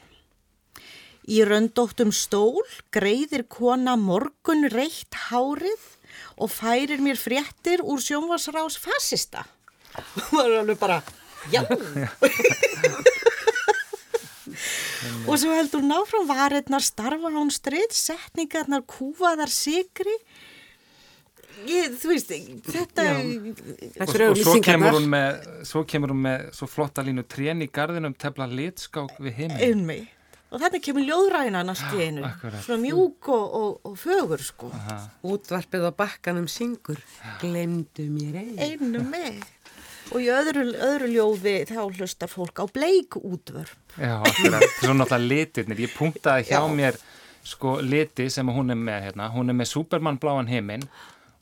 Í 1.24 1.44
röndóttum 1.48 2.12
stól 2.16 2.64
greiðir 2.94 3.46
kona 3.48 3.96
morgun 4.00 4.68
reitt 4.72 5.16
hárið 5.30 5.84
og 6.38 6.52
færir 6.52 7.00
mér 7.04 7.18
fréttir 7.20 7.80
úr 7.82 8.00
sjónvarsrás 8.04 8.78
fasista. 8.82 9.46
Það 10.30 10.46
er 10.46 10.60
alveg 10.62 10.80
bara, 10.82 11.02
já. 11.54 11.64
og 15.30 15.36
svo 15.40 15.54
heldur 15.56 15.82
hún 15.84 15.96
áfram 15.96 16.28
varirnar 16.30 16.84
starfa 16.84 17.30
án 17.32 17.52
strið, 17.54 17.92
setningarnar 17.96 18.84
kúfaðar 18.90 19.52
sigri. 19.52 20.18
Ég, 21.70 21.94
þú 22.02 22.10
veist, 22.12 22.34
þetta... 22.68 23.06
Þetta 23.14 24.08
Og, 24.08 24.16
eru 24.16 24.32
og 24.32 24.42
svo 24.42 24.58
kemur 24.66 24.98
hún 24.98 25.08
með, 25.14 25.46
svo 25.70 25.84
kemur 25.88 26.14
hún 26.14 26.24
með 26.26 26.50
svo 26.58 26.68
flotta 26.70 27.06
línu 27.06 27.24
trén 27.30 27.64
í 27.64 27.70
garðinum 27.74 28.16
tefla 28.20 28.50
litskák 28.50 29.16
við 29.24 29.40
himmi. 29.44 29.62
Einmitt. 29.70 30.20
Og 30.54 30.62
þetta 30.62 30.84
kemur 30.86 31.06
ljóðræna 31.08 31.64
næst 31.66 31.96
í 31.98 32.04
einu. 32.06 32.28
Svona 32.62 32.78
mjúk 32.84 33.30
og, 33.34 33.56
og, 33.58 33.72
og 33.90 33.96
fögur, 33.98 34.44
sko. 34.46 34.70
Útvarpið 35.26 35.88
á 35.90 35.92
bakkanum 35.98 36.46
syngur, 36.52 37.00
glemdu 37.42 38.06
mér 38.14 38.38
einn. 38.44 38.60
Einu 38.62 39.02
með. 39.08 39.42
Og 40.14 40.22
í 40.22 40.28
öðru, 40.30 40.68
öðru 40.78 41.10
ljóði 41.10 41.56
þá 41.72 41.80
hlustar 41.88 42.30
fólk 42.30 42.62
á 42.62 42.70
bleik 42.70 43.18
útvörp. 43.18 43.98
Já, 43.98 44.20
akkurat. 44.20 44.68
Svo 44.78 44.94
náttúrulega 44.94 45.26
litirnir. 45.32 45.82
Ég 45.88 45.98
punktaði 45.98 46.46
hjá 46.52 46.60
Já. 46.60 46.70
mér 46.70 47.00
sko 47.44 47.80
liti 47.82 48.30
sem 48.32 48.48
hún 48.54 48.70
er 48.76 48.78
með 48.80 49.08
hérna. 49.08 49.32
Hún 49.34 49.50
er 49.50 49.58
með 49.58 49.72
Superman 49.74 50.20
bláan 50.22 50.52
heiminn 50.52 50.86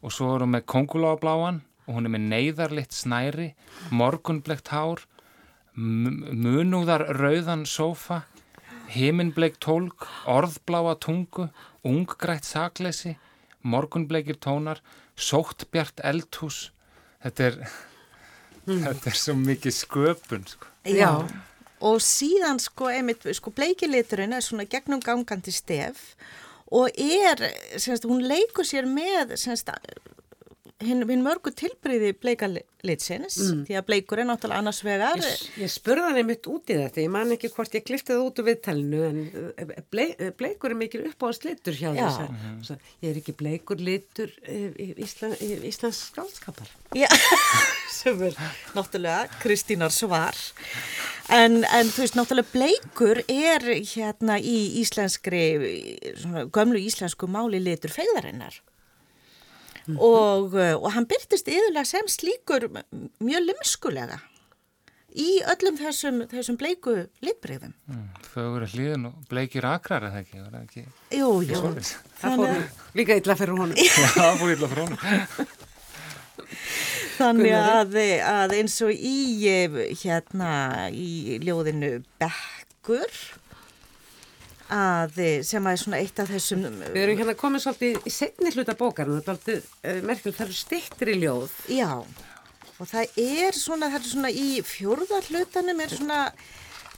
og 0.01 0.13
svo 0.13 0.33
er 0.35 0.45
hún 0.45 0.55
með 0.55 0.67
Konguláa 0.69 1.19
bláan 1.21 1.61
og 1.87 1.97
hún 1.97 2.07
er 2.07 2.13
með 2.13 2.27
neyðarlitt 2.31 2.95
snæri, 2.95 3.51
morgunblegt 3.93 4.71
hár, 4.73 5.03
munúðar 5.75 7.05
rauðan 7.17 7.65
sófa, 7.69 8.23
himinbleik 8.91 9.57
tólk, 9.63 10.07
orðbláa 10.29 10.97
tungu, 11.01 11.47
unggrætt 11.87 12.47
sakleysi, 12.47 13.15
morgunbleikir 13.63 14.39
tónar, 14.41 14.81
sóttbjart 15.15 16.03
eldhús. 16.07 16.69
Þetta 17.21 17.47
er, 17.47 17.57
þetta 18.67 19.11
er 19.11 19.17
svo 19.19 19.37
mikið 19.37 19.77
sköpun, 19.77 20.45
sko. 20.49 20.69
Já. 20.89 21.11
Og 21.81 21.97
síðan 22.05 22.61
sko, 22.61 22.91
einmitt, 22.93 23.25
sko 23.37 23.53
bleikiliturinn 23.57 24.35
er 24.37 24.45
svona 24.45 24.67
gegnum 24.69 25.01
gangandi 25.01 25.53
stef 25.53 26.11
og 26.71 26.89
er, 26.95 27.45
semst, 27.81 28.07
hún 28.07 28.23
leikur 28.23 28.67
sér 28.67 28.87
með 28.87 29.35
semst, 29.39 29.69
hinn 30.81 31.03
hin 31.09 31.23
mörgu 31.23 31.51
tilbreyði 31.55 32.11
bleika 32.17 32.47
litsins, 32.85 33.37
því 33.67 33.75
að 33.77 33.85
bleikur 33.89 34.21
er 34.21 34.27
náttúrulega 34.29 34.61
annars 34.63 34.81
vegar. 34.85 35.21
Ég, 35.21 35.43
ég 35.61 35.71
spurði 35.71 36.05
hann 36.07 36.19
einmitt 36.21 36.47
út 36.49 36.71
í 36.71 36.77
þetta, 36.79 37.03
ég 37.03 37.11
man 37.13 37.33
ekki 37.35 37.51
hvort 37.53 37.75
ég 37.77 37.85
kliftið 37.85 38.23
út 38.23 38.41
úr 38.41 38.47
viðtalinu 38.49 39.01
en 39.07 39.19
eh, 39.51 39.73
blei, 39.93 40.07
bleikur 40.39 40.73
er 40.73 40.79
mikil 40.79 41.03
uppáðast 41.11 41.45
litur 41.47 41.77
hjá 41.77 41.91
Já. 41.93 42.07
þess 42.07 42.73
að 42.73 42.89
ég 43.05 43.11
er 43.11 43.21
ekki 43.21 43.37
bleikur 43.37 43.81
litur 43.81 44.33
eh, 44.41 44.69
í 44.73 44.89
Ísla, 45.05 45.33
í 45.37 45.51
Íslands 45.69 46.01
skálskapar. 46.09 46.71
Já, 46.97 47.09
sem 47.99 48.25
er 48.31 48.37
náttúrulega 48.75 49.29
Kristínar 49.43 49.93
svar. 49.93 50.37
En, 51.31 51.61
en 51.63 51.87
þú 51.87 52.03
veist, 52.03 52.17
náttúrulega 52.19 52.51
bleikur 52.51 53.21
er 53.31 53.63
hérna 53.93 54.35
í 54.39 54.57
íslenskri, 54.81 55.43
svona, 56.19 56.43
gömlu 56.51 56.81
íslensku 56.81 57.29
máli 57.31 57.61
litur 57.63 57.93
fegðarinnar. 57.93 58.59
og, 59.97 60.53
uh, 60.53 60.75
og 60.77 60.91
hann 60.93 61.07
byrtist 61.09 61.47
yðurlega 61.49 61.87
sem 61.89 62.09
slíkur 62.11 62.67
mjög 63.23 63.47
limskulega 63.47 64.19
í 65.11 65.41
öllum 65.53 65.79
þessum, 65.79 66.21
þessum 66.31 66.57
bleiku 66.59 66.93
litbreyðum. 67.25 67.73
Mm, 67.89 68.05
Fögur 68.31 68.65
er 68.67 68.75
hlýðin 68.75 69.09
og 69.09 69.25
bleikir 69.31 69.67
akrar 69.67 70.05
er 70.07 70.13
það 70.13 70.21
ekki, 70.21 70.43
það 70.45 70.61
ekki 70.61 70.83
Jú, 71.17 71.31
jú. 71.47 71.73
Það 72.21 72.37
fór 72.43 72.95
líka 72.99 73.17
illa 73.19 73.37
fyrir 73.39 73.57
honum. 73.57 73.81
Já, 73.81 74.07
það 74.15 74.39
fór 74.43 74.55
illa 74.55 74.71
frá 74.71 74.85
honum. 74.85 75.01
Þannig 77.17 77.53
að, 77.57 77.99
að 78.27 78.55
eins 78.59 78.79
og 78.85 78.91
í 78.95 79.19
eh, 79.49 79.77
hérna 80.01 80.89
í 80.93 81.37
ljóðinu 81.43 81.97
Bekkur 82.21 83.21
að 84.71 85.17
eh, 85.19 85.39
sem 85.43 85.65
að 85.67 85.75
er 85.75 85.81
svona 85.83 85.99
eitt 85.99 86.19
af 86.23 86.31
þessum 86.31 86.65
Við 86.81 87.01
erum 87.03 87.19
hérna 87.19 87.37
komið 87.39 87.65
svolítið 87.65 88.07
í 88.07 88.13
setni 88.15 88.53
hluta 88.55 88.75
bókarinn, 88.79 89.19
þetta 89.19 89.33
er 89.33 89.37
alltaf 89.37 89.73
uh, 89.83 90.01
merkjum, 90.07 90.35
það 90.37 90.45
eru 90.47 90.59
stittir 90.61 91.11
í 91.11 91.17
ljóð. 91.25 91.55
já 91.71 91.91
og 92.81 92.89
það 92.89 93.19
er 93.21 93.57
svona, 93.57 93.91
það 93.91 93.99
er 93.99 94.09
svona 94.09 94.31
í 94.33 94.47
fjórða 94.65 95.19
hlutanum 95.27 95.83
er 95.83 95.93
svona 95.93 96.21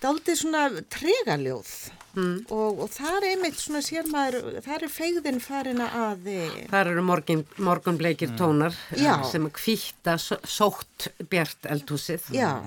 daldið 0.03 0.39
svona 0.39 0.63
tregaljóð 0.93 1.73
mm. 2.15 2.35
og, 2.49 2.83
og 2.85 2.93
það 2.93 3.17
er 3.19 3.27
einmitt 3.31 3.59
svona 3.61 3.81
sér 3.85 4.09
maður, 4.11 4.61
það 4.65 4.75
er 4.77 4.93
feigðin 4.93 5.41
farin 5.43 5.83
að 5.85 6.29
Það 6.71 6.93
eru 6.93 7.07
morgun, 7.09 7.43
morgunbleikir 7.57 8.37
tónar 8.39 8.77
eh, 8.93 9.03
Já. 9.05 9.17
sem 9.29 9.49
kvíta 9.53 10.17
sótt 10.21 11.09
bjart 11.29 11.69
eldhúsið. 11.69 12.31
Já, 12.35 12.63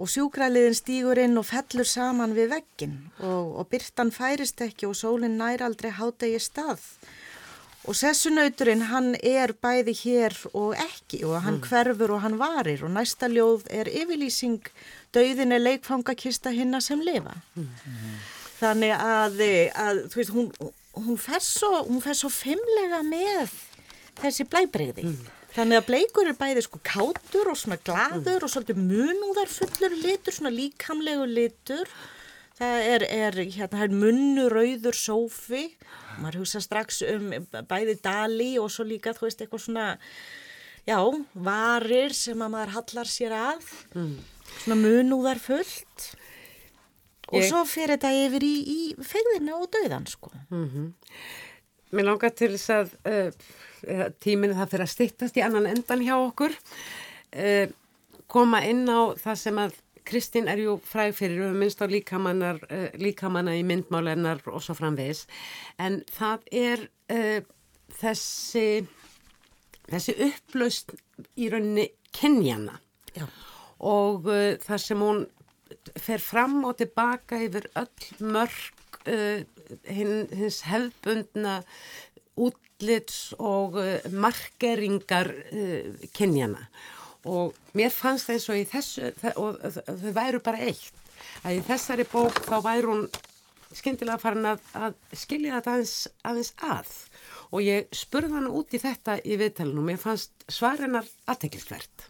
og 0.00 0.08
sjúkraliðin 0.08 0.76
stígur 0.76 1.20
inn 1.20 1.36
og 1.36 1.46
fellur 1.48 1.88
saman 1.88 2.32
við 2.36 2.54
veggin 2.54 2.96
og, 3.20 3.56
og 3.60 3.68
byrtan 3.72 4.12
færist 4.14 4.62
ekki 4.64 4.88
og 4.88 4.96
sólinn 4.96 5.36
nær 5.40 5.66
aldrei 5.66 5.92
hádegi 5.96 6.40
stað. 6.40 6.80
Og 7.88 7.96
sessunauturinn 7.96 8.84
hann 8.90 9.14
er 9.24 9.54
bæði 9.56 9.94
hér 10.02 10.34
og 10.52 10.74
ekki 10.76 11.22
og 11.24 11.38
hann 11.46 11.62
hverfur 11.64 12.12
og 12.16 12.20
hann 12.24 12.36
varir 12.40 12.84
og 12.84 12.92
næsta 12.92 13.28
ljóð 13.32 13.64
er 13.72 13.88
yfirlýsing 13.88 14.68
dauðin 15.16 15.56
er 15.56 15.64
leikfangakista 15.64 16.52
hinna 16.52 16.82
sem 16.84 17.00
lifa. 17.00 17.38
Þannig 18.60 18.92
að, 18.92 19.40
að 19.80 20.00
þú 20.12 20.20
veist, 20.20 20.32
hún, 20.36 20.48
hún, 21.00 21.18
fer 21.20 21.40
svo, 21.44 21.70
hún 21.88 22.02
fer 22.04 22.16
svo 22.18 22.28
fimmlega 22.32 23.00
með 23.06 23.52
þessi 24.20 24.44
blæbreyði. 24.52 25.06
Þannig 25.50 25.80
að 25.80 25.86
bleikur 25.88 26.28
er 26.30 26.36
bæði 26.38 26.62
sko 26.62 26.78
kátur 26.86 27.48
og 27.50 27.56
svona 27.58 27.78
gladur 27.82 28.44
og 28.46 28.52
svolítið 28.52 28.82
munúðar 28.84 29.48
fullur 29.50 29.96
litur, 29.98 30.36
svona 30.36 30.52
líkamlegu 30.54 31.24
litur. 31.26 31.90
Það 32.60 32.84
er, 32.92 33.04
er, 33.08 33.38
hérna, 33.56 33.80
er 33.86 33.94
munnu 33.96 34.44
rauður 34.52 34.94
sófi, 34.94 35.62
maður 36.20 36.42
hugsa 36.42 36.60
strax 36.60 37.00
um 37.08 37.30
bæði 37.70 37.96
dali 38.04 38.50
og 38.60 38.68
svo 38.70 38.84
líka, 38.84 39.14
þú 39.16 39.24
veist, 39.26 39.40
eitthvað 39.40 39.64
svona, 39.64 39.86
já, 40.84 40.98
varir 41.48 42.12
sem 42.14 42.44
að 42.44 42.52
maður 42.52 42.74
hallar 42.76 43.08
sér 43.10 43.34
að, 43.38 43.64
svona 44.60 44.76
munúðar 44.84 45.40
fullt. 45.40 46.10
Og 47.30 47.44
svo 47.46 47.62
fer 47.68 47.94
þetta 47.94 48.10
yfir 48.24 48.44
í, 48.46 48.54
í 48.66 48.80
fegðina 49.06 49.58
og 49.60 49.70
dauðan, 49.74 50.06
sko. 50.10 50.32
Mér 51.90 52.06
langar 52.06 52.32
til 52.38 52.52
þess 52.54 52.70
að 52.74 52.90
uh, 53.10 54.08
tíminn 54.22 54.54
það 54.54 54.72
fyrir 54.72 54.86
að 54.86 54.92
styttast 54.94 55.38
í 55.38 55.44
annan 55.46 55.68
endan 55.70 56.02
hjá 56.06 56.16
okkur. 56.16 56.54
Uh, 57.34 57.70
koma 58.30 58.62
inn 58.66 58.84
á 58.86 59.14
það 59.18 59.40
sem 59.44 59.62
að 59.62 59.78
Kristín 60.10 60.48
er 60.50 60.58
jú 60.62 60.76
fræg 60.86 61.12
fyrir, 61.14 61.42
höfum 61.44 61.60
minnst 61.60 61.82
á 61.82 61.86
líkamannar, 61.90 62.62
uh, 62.70 62.88
líkamanna 62.98 63.54
í 63.58 63.64
myndmálennar 63.66 64.42
og 64.50 64.62
svo 64.64 64.74
framvegis. 64.78 65.26
En 65.78 66.00
það 66.14 66.46
er 66.50 66.86
þessi, 67.98 68.84
þessi 69.90 70.14
upplaust 70.28 70.94
í 71.34 71.48
rauninni 71.50 71.88
kynjana 72.14 72.76
Já. 73.16 73.24
og 73.82 74.28
þar 74.62 74.82
sem 74.84 75.02
hún 75.02 75.24
fer 75.96 76.22
fram 76.22 76.60
og 76.68 76.76
tilbaka 76.80 77.40
yfir 77.46 77.68
öll 77.78 78.30
mörg 78.36 78.60
uh, 79.06 79.42
hin, 79.86 80.14
hins 80.32 80.62
hefbundna 80.68 81.60
útlits 82.40 83.34
og 83.38 83.78
uh, 83.80 83.98
markeringar 84.12 85.32
uh, 85.50 86.08
kynjana 86.16 86.68
og 87.28 87.56
mér 87.76 87.92
fannst 87.92 88.28
það 88.28 88.36
eins 88.36 88.48
og 88.48 88.60
í 88.60 88.68
þessu 88.68 89.10
og 89.36 89.58
þau 89.86 90.12
væru 90.16 90.40
bara 90.44 90.62
eitt. 90.70 90.94
Að 91.44 91.58
í 91.58 91.64
þessari 91.66 92.06
bók 92.08 92.38
þá 92.46 92.56
væri 92.64 92.88
hún 92.88 93.02
skyndilega 93.76 94.18
farin 94.18 94.48
að, 94.50 94.62
að 94.74 94.96
skilja 95.14 95.58
þetta 95.58 95.74
aðeins, 95.74 95.96
aðeins 96.24 96.52
að. 96.64 96.94
Og 97.50 97.64
ég 97.66 97.90
spurði 97.94 98.38
hann 98.38 98.48
út 98.48 98.74
í 98.74 98.80
þetta 98.80 99.18
í 99.20 99.36
viðtalinu 99.40 99.82
og 99.82 99.88
mér 99.90 100.00
fannst 100.00 100.46
svarinnar 100.48 101.08
aðtekilsvert. 101.30 102.06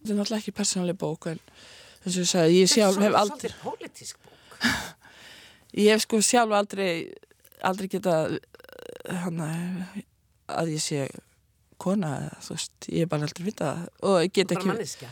Þetta 0.00 0.12
er 0.12 0.18
náttúrulega 0.18 0.42
ekki 0.42 0.56
persónuleg 0.56 1.00
bók 1.00 1.28
en 1.30 1.42
þess 2.04 2.20
að 2.22 2.30
sagði, 2.30 2.58
ég 2.60 2.72
sjálf 2.72 2.98
hef 3.02 3.18
aldrei, 3.20 3.50
Svolítið 3.50 3.60
pólitísk 3.62 4.16
bók. 4.24 4.58
ég 5.84 5.90
hef 5.94 6.04
sko 6.06 6.20
sjálf 6.24 6.54
aldrei, 6.58 6.90
aldrei 7.64 7.88
geta 7.92 8.16
hana, 9.24 9.48
að 10.48 10.74
ég 10.76 10.82
sé 10.84 11.06
kona 11.80 12.12
þú 12.44 12.54
veist, 12.56 12.74
ég 12.88 13.04
hef 13.04 13.10
bara 13.12 13.26
aldrei 13.28 13.46
vitað 13.48 13.80
og 14.06 14.18
ég 14.22 14.32
get 14.36 14.48
Bara 14.52 14.60
ekki, 14.60 14.70
manneskja. 14.70 15.08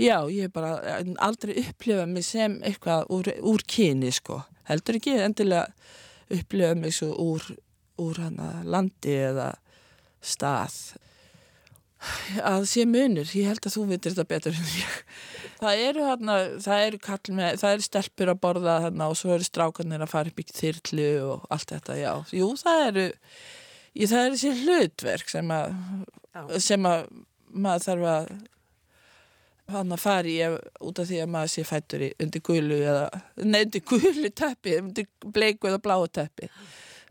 já, 0.00 0.16
ég 0.32 0.46
hef 0.46 0.52
bara 0.54 1.00
aldrei 1.26 1.56
upplifað 1.64 2.12
mig 2.12 2.24
sem 2.28 2.58
eitthvað 2.64 3.08
úr, 3.16 3.32
úr 3.52 3.64
kyni 3.68 4.12
sko, 4.14 4.42
heldur 4.70 5.00
ekki 5.00 5.16
endilega 5.24 5.66
upplifað 6.32 6.80
mig 6.84 6.94
svo 6.96 7.10
úr, 7.26 7.44
úr 8.02 8.20
hana 8.22 8.52
landi 8.64 9.16
eða 9.30 9.50
stað 10.26 10.78
að 12.42 12.66
sé 12.70 12.86
munur, 12.88 13.28
ég 13.36 13.50
held 13.50 13.66
að 13.66 13.76
þú 13.76 13.84
vitir 13.90 14.14
þetta 14.14 14.30
betur 14.30 14.56
en 14.56 14.72
ég. 14.76 14.96
Það 15.56 15.82
eru 15.86 16.06
hérna, 16.06 16.38
það 16.64 16.82
eru 16.86 17.36
með, 17.38 17.60
það 17.62 17.76
eru 17.76 17.86
stelpur 17.86 18.32
að 18.32 18.40
borða 18.42 18.74
hérna 18.84 19.10
og 19.12 19.16
svo 19.16 19.32
eru 19.36 19.46
strákarnir 19.46 20.04
að 20.04 20.12
fara 20.12 20.32
upp 20.32 20.42
í 20.42 20.46
þyrlu 20.50 21.08
og 21.26 21.46
allt 21.54 21.72
þetta, 21.72 21.96
já. 22.00 22.10
Jú, 22.36 22.50
það 22.60 22.82
eru, 22.90 23.06
ég, 23.96 24.10
það 24.10 24.26
eru 24.26 24.36
þessi 24.36 24.66
hlutverk 24.66 25.32
sem 25.32 25.54
að, 25.56 25.78
sem 26.60 26.90
að 26.90 27.08
maður 27.56 27.86
þarf 27.88 28.10
að 28.12 28.30
hann 29.74 29.94
að 29.96 30.02
fara 30.02 30.30
í 30.30 30.36
út 30.86 31.00
af 31.02 31.08
því 31.08 31.22
að 31.24 31.30
maður 31.32 31.52
sé 31.56 31.64
fættur 31.66 32.04
í 32.06 32.10
undir 32.22 32.42
gulu 32.46 32.76
eða, 32.78 33.06
nei, 33.42 33.62
undir 33.64 33.82
gulu 33.88 34.30
teppi, 34.30 34.76
undir 34.82 35.08
bleiku 35.24 35.70
eða 35.70 35.80
bláu 35.82 36.06
teppi. 36.06 36.50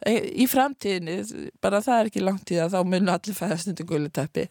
Í 0.06 0.46
framtíðinni, 0.52 1.50
bara 1.64 1.82
það 1.82 2.00
er 2.00 2.10
ekki 2.12 2.24
langt 2.24 2.52
í 2.52 2.60
það, 2.60 2.76
þá 2.76 2.90
munu 2.92 3.14
allir 3.14 3.38
fæðast 3.38 3.72
undir 3.72 3.88
gulu 3.90 4.12
teppi. 4.14 4.50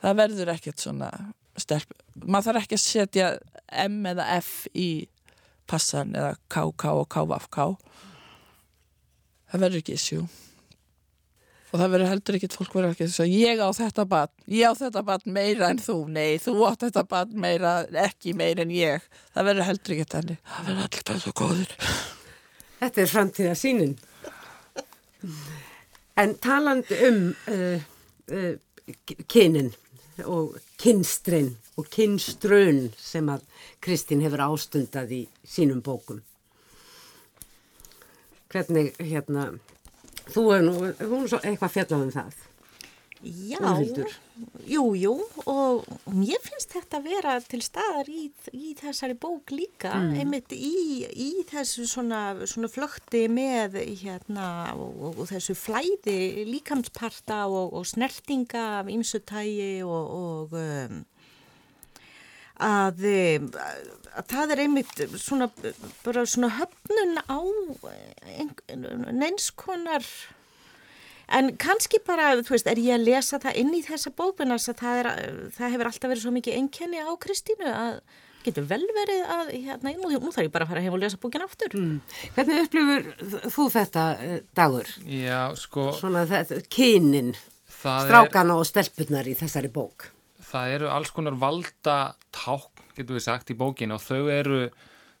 Það 0.00 0.18
verður 0.20 0.52
ekkert 0.54 0.82
svona 0.82 1.08
stelp. 1.58 1.96
Maður 2.20 2.50
þarf 2.50 2.66
ekki 2.66 2.76
að 2.76 2.84
setja 2.84 3.30
M 3.86 4.04
eða 4.10 4.28
F 4.36 4.52
í 4.76 4.90
passan 5.70 6.14
eða 6.16 6.36
KK 6.52 6.92
og 7.00 7.08
KVK. 7.10 7.66
Það 9.50 9.64
verður 9.64 9.82
ekki 9.82 9.98
issue. 9.98 10.28
Og 11.70 11.78
það 11.78 11.92
verður 11.94 12.10
heldur 12.10 12.36
ekkert 12.36 12.54
fólk 12.58 12.72
verður 12.74 12.94
ekki 12.96 13.06
þess 13.06 13.22
að 13.22 13.34
ég 13.36 13.60
á 13.62 13.68
þetta 13.74 14.04
barn, 14.10 14.32
ég 14.50 14.66
á 14.66 14.74
þetta 14.74 15.02
barn 15.06 15.34
meira 15.36 15.68
en 15.70 15.78
þú, 15.78 15.96
nei, 16.10 16.38
þú 16.42 16.54
átt 16.66 16.82
þetta 16.88 17.04
barn 17.12 17.36
meira, 17.44 17.74
ekki 18.06 18.34
meira 18.38 18.64
en 18.66 18.72
ég. 18.74 19.06
Það 19.36 19.50
verður 19.50 19.68
heldur 19.68 19.94
ekkert 19.96 20.16
þannig. 20.16 20.40
Það 20.48 20.70
verður 20.70 20.88
allir 20.88 21.04
bara 21.10 21.22
svo 21.22 21.34
góður. 21.38 21.76
Þetta 22.80 23.02
er 23.04 23.12
framtíða 23.12 23.54
sínin. 23.60 23.94
En 26.20 26.34
talandi 26.42 26.98
um 27.08 27.20
uh, 27.48 27.82
uh, 28.32 28.54
kynin 29.28 29.70
og 30.26 30.56
kynstrin 30.80 31.54
og 31.78 31.88
kynstrun 31.92 32.90
sem 32.98 33.28
að 33.32 33.46
Kristín 33.80 34.24
hefur 34.24 34.42
ástundað 34.44 35.14
í 35.16 35.20
sínum 35.46 35.80
bókum. 35.84 36.20
Hvernig, 38.50 38.92
hérna, 38.98 39.52
þú 40.26 40.46
hefur 40.50 40.66
nú, 40.66 40.74
hún 41.06 41.24
er 41.24 41.30
svo 41.30 41.40
eitthvað 41.40 41.76
fjallað 41.76 42.06
um 42.08 42.14
það. 42.16 42.49
Já, 43.22 43.58
Úlfhildur? 43.60 44.08
jú, 44.64 44.84
jú 44.96 45.12
og 45.44 45.84
mér 46.08 46.40
finnst 46.40 46.72
þetta 46.72 47.00
að 47.00 47.08
vera 47.10 47.34
til 47.44 47.60
staðar 47.60 48.08
í, 48.08 48.30
í 48.56 48.72
þessari 48.78 49.16
bók 49.20 49.52
líka, 49.52 49.92
einmitt 50.16 50.54
í, 50.56 51.04
í 51.04 51.28
þessu 51.50 51.84
svona, 51.90 52.22
svona 52.48 52.70
flökti 52.72 53.26
með 53.28 53.76
hérna 54.00 54.72
og, 54.72 55.12
og, 55.12 55.20
þessu 55.28 55.58
flæði 55.58 56.46
líkamsparta 56.48 57.42
og, 57.50 57.76
og 57.76 57.84
snertinga 57.92 58.64
af 58.80 58.88
ýmsutægi 58.94 59.84
og, 59.84 60.16
og 60.16 60.56
um, 60.56 61.04
að, 62.56 63.04
um, 63.04 63.52
að 64.16 64.32
það 64.32 64.56
er 64.56 64.64
einmitt 64.64 65.06
svona, 65.20 65.52
bara 66.06 66.24
svona 66.24 66.54
höfnun 66.56 67.20
á 67.28 67.40
neinskonar 69.12 70.08
En 71.30 71.52
kannski 71.62 72.00
bara, 72.06 72.32
þú 72.42 72.56
veist, 72.56 72.66
er 72.70 72.80
ég 72.82 72.96
að 72.96 73.06
lesa 73.06 73.38
það 73.42 73.60
inn 73.62 73.70
í 73.76 73.84
þessa 73.86 74.10
bókuna 74.18 74.56
þess 74.58 74.72
að 74.72 74.80
það, 74.80 74.98
er, 75.02 75.10
það 75.54 75.76
hefur 75.76 75.90
alltaf 75.90 76.10
verið 76.10 76.24
svo 76.24 76.32
mikið 76.34 76.58
einkenni 76.58 77.04
á 77.06 77.10
Kristínu 77.22 77.70
að 77.70 78.00
getur 78.44 78.64
vel 78.68 78.82
verið 78.96 79.22
að, 79.28 79.50
hérna, 79.52 79.92
nú, 80.00 80.10
nú 80.16 80.32
þarf 80.32 80.46
ég 80.46 80.52
bara 80.54 80.66
að 80.66 80.72
fara 80.72 80.82
heim 80.84 80.96
og 80.96 81.02
lesa 81.02 81.20
bókina 81.20 81.46
aftur. 81.46 81.74
Mm. 81.76 81.98
Hvernig 82.36 82.62
upplifur 82.64 83.50
þú 83.52 83.66
þetta 83.74 84.04
eh, 84.24 84.38
dagur? 84.56 84.92
Já, 85.12 85.40
sko, 85.60 85.90
Svona 85.98 86.24
þetta, 86.30 86.60
kynin, 86.72 87.34
það, 87.68 87.98
er, 88.00 88.08
strákana 88.08 88.56
og 88.56 88.66
stelpunar 88.68 89.28
í 89.28 89.36
þessari 89.38 89.70
bók. 89.74 90.08
það 90.50 90.74
eru 90.78 90.88
alls 90.90 91.12
konar 91.14 91.36
valda 91.38 91.98
ták, 92.34 92.82
getur 92.96 93.20
við 93.20 93.26
sagt, 93.28 93.52
í 93.52 93.58
bókinu 93.60 93.94
og 93.98 94.02
þau 94.02 94.24
eru, 94.34 94.62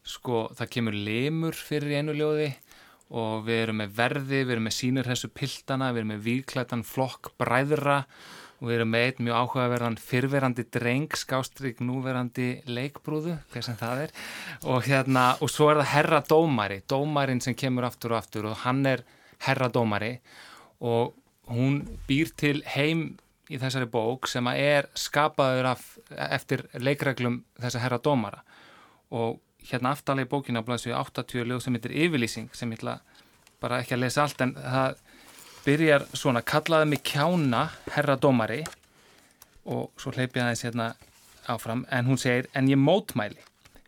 sko, 0.02 0.48
það 0.58 0.72
kemur 0.74 0.96
lemur 0.96 1.54
fyrir 1.54 2.00
einu 2.00 2.16
ljóði 2.16 2.48
og 3.10 3.46
við 3.46 3.64
erum 3.64 3.80
með 3.82 3.96
verði, 3.96 4.42
við 4.44 4.52
erum 4.54 4.68
með 4.68 4.76
sínur 4.76 5.08
þessu 5.10 5.30
piltana, 5.34 5.90
við 5.90 6.02
erum 6.02 6.12
með 6.14 6.22
víklætan 6.28 6.84
flokk 6.86 7.32
bræðra. 7.40 8.04
Og 8.60 8.68
við 8.68 8.76
erum 8.76 8.90
með 8.92 9.06
einn 9.06 9.24
mjög 9.24 9.38
áhugaverðan 9.40 9.96
fyrverandi 10.04 10.64
dreng, 10.68 11.14
skástrík 11.16 11.78
núverandi 11.80 12.48
leikbrúðu, 12.68 13.38
hvað 13.50 13.64
sem 13.64 13.78
það 13.80 14.02
er. 14.04 14.12
Og 14.68 14.84
hérna, 14.84 15.22
og 15.40 15.48
svo 15.48 15.70
er 15.72 15.80
það 15.80 15.90
herra 15.94 16.20
dómari, 16.28 16.82
dómarin 16.84 17.40
sem 17.40 17.56
kemur 17.56 17.88
aftur 17.88 18.12
og 18.12 18.20
aftur. 18.20 18.50
Og 18.52 18.60
hann 18.66 18.84
er 18.86 19.02
herra 19.46 19.70
dómari. 19.72 20.18
Og 20.84 21.16
hún 21.48 21.80
býr 22.06 22.34
til 22.36 22.60
heim 22.76 23.14
í 23.50 23.58
þessari 23.58 23.88
bók 23.90 24.28
sem 24.30 24.46
að 24.46 24.60
er 24.62 24.90
skapaður 24.92 25.72
af, 25.72 25.86
eftir 26.30 26.68
leikreglum 26.78 27.40
þessa 27.58 27.80
herra 27.82 27.98
dómara. 28.04 28.44
Og 29.10 29.40
hérna 29.74 29.94
aftalega 29.94 30.28
í 30.28 30.30
bókina 30.30 30.62
blæðs 30.66 30.88
við 30.88 30.96
80 30.98 31.46
lög 31.50 31.62
sem 31.64 31.76
heitir 31.76 31.94
yfirlýsing 32.06 32.50
sem 32.56 32.72
ég 32.72 32.80
ætla 32.80 32.98
bara 33.60 33.80
ekki 33.82 33.96
að 33.96 34.04
lesa 34.04 34.24
allt 34.24 34.42
en 34.44 34.54
það 34.56 35.00
byrjar 35.64 36.06
svona 36.16 36.42
kallaði 36.42 36.90
mig 36.90 37.04
kjána 37.04 37.66
herra 37.94 38.16
dómari 38.16 38.62
og 39.68 39.90
svo 40.00 40.14
hleypi 40.14 40.40
ég 40.40 40.46
aðeins 40.46 40.64
hérna 40.64 40.90
áfram 41.50 41.84
en 41.92 42.08
hún 42.08 42.20
segir 42.20 42.48
en 42.56 42.70
ég 42.70 42.80
mótmæli 42.80 43.40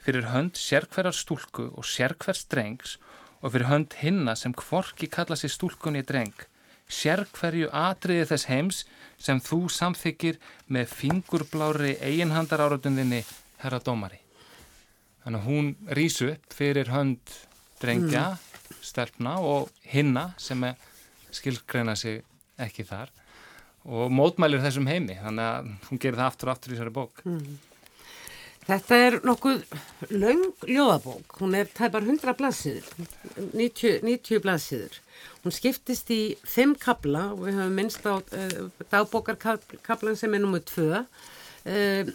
fyrir 0.03 0.29
hönd 0.33 0.59
sérkverjar 0.59 1.17
stúlku 1.17 1.69
og 1.71 1.87
sérkvers 1.87 2.45
drengs 2.51 2.99
og 3.41 3.55
fyrir 3.55 3.71
hönd 3.71 3.99
hinna 4.03 4.35
sem 4.39 4.55
kvorki 4.55 5.09
kalla 5.11 5.39
sér 5.39 5.55
stúlkunni 5.55 6.03
dreng. 6.07 6.35
Sérkverju 6.93 7.71
atriði 7.73 8.27
þess 8.33 8.51
heims 8.51 8.83
sem 9.19 9.41
þú 9.41 9.65
samþykir 9.73 10.41
með 10.67 10.91
fingurblári 10.99 11.95
eiginhandar 12.03 12.67
áratunðinni 12.67 13.23
herra 13.63 13.81
dómari 13.83 14.22
Þannig 15.23 15.41
að 15.41 15.49
hún 15.49 15.73
rýsu 15.99 16.33
upp 16.33 16.55
fyrir 16.57 16.91
hönd 16.91 17.35
drengja, 17.83 18.37
stelpna 18.83 19.37
og 19.43 19.71
hinna 19.87 20.33
sem 20.41 20.65
skilgreina 21.33 21.95
sig 21.99 22.23
ekki 22.61 22.87
þar 22.87 23.11
og 23.83 24.13
mótmælir 24.15 24.63
þessum 24.63 24.89
heimi. 24.91 25.19
Þannig 25.19 25.49
að 25.49 25.71
hún 25.89 26.01
gerir 26.03 26.19
það 26.21 26.31
aftur 26.31 26.51
og 26.51 26.57
aftur 26.57 26.73
í 26.73 26.77
þessari 26.77 26.95
bók. 26.97 27.23
Þetta 28.63 28.99
er 29.05 29.17
nokkuð 29.27 29.63
löng 30.15 30.43
ljóðabók. 30.71 31.39
Hún 31.41 31.57
er 31.59 31.71
tæpar 31.75 32.05
100 32.07 32.37
blaðsíður, 32.39 32.91
90, 33.59 34.05
90 34.07 34.43
blaðsíður. 34.45 35.01
Hún 35.43 35.55
skiptist 35.55 36.11
í 36.15 36.21
fimm 36.47 36.77
kabla 36.79 37.33
og 37.33 37.43
við 37.49 37.59
höfum 37.59 37.75
minnst 37.81 38.07
á 38.07 38.15
uh, 38.23 38.85
dagbókarkablan 38.93 40.19
sem 40.19 40.35
er 40.35 40.45
nummið 40.45 40.69
tvö 40.71 41.03
uh, 41.03 42.13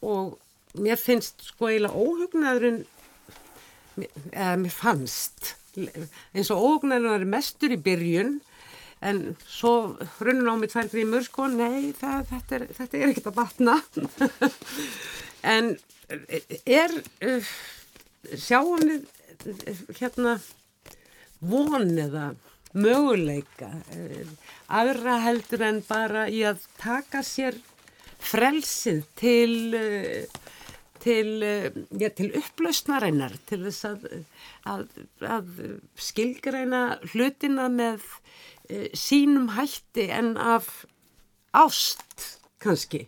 og 0.00 0.38
mér 0.78 1.00
finnst 1.00 1.48
sko 1.50 1.70
eiginlega 1.70 2.04
óhugnaðurinn, 2.04 2.84
eða 4.30 4.54
mér 4.60 4.74
fannst, 4.74 5.54
eins 5.76 6.52
og 6.52 6.62
óhugnaðurinn 6.68 7.20
er 7.20 7.32
mestur 7.34 7.74
í 7.74 7.80
byrjun 7.80 8.38
en 9.00 9.20
svo 9.48 9.96
runnum 10.20 10.52
á 10.52 10.54
mig 10.60 10.72
tvær 10.72 10.90
grímur 10.92 11.24
sko, 11.24 11.48
nei 11.48 11.92
það, 11.96 12.26
þetta, 12.30 12.58
er, 12.58 12.66
er 13.00 13.06
ekkert 13.08 13.30
að 13.30 13.38
batna. 13.38 13.76
en 15.54 15.72
er, 16.68 16.94
uh, 17.24 17.50
sjáum 18.36 18.84
við 18.84 19.08
hérna 20.00 20.36
von 21.40 21.88
eða 21.96 22.26
möguleika 22.76 23.72
uh, 23.96 24.34
aðra 24.68 25.16
heldur 25.24 25.64
en 25.70 25.80
bara 25.88 26.28
í 26.28 26.44
að 26.46 26.60
taka 26.82 27.24
sér 27.26 27.56
frelsið 28.20 29.06
til 29.16 29.54
uh, 29.80 30.40
til, 31.02 31.30
uh, 31.44 31.68
ja, 32.00 32.10
til 32.14 32.32
upplausnareinar, 32.40 33.36
til 33.50 33.62
þess 33.66 33.88
að, 33.88 34.08
að, 34.68 34.84
að 35.38 35.64
skilgreina 36.00 36.84
hlutina 37.12 37.68
með 37.72 38.04
uh, 38.04 38.86
sínum 38.96 39.50
hætti 39.56 40.10
en 40.14 40.36
af 40.40 40.84
ást 41.56 42.28
kannski. 42.62 43.06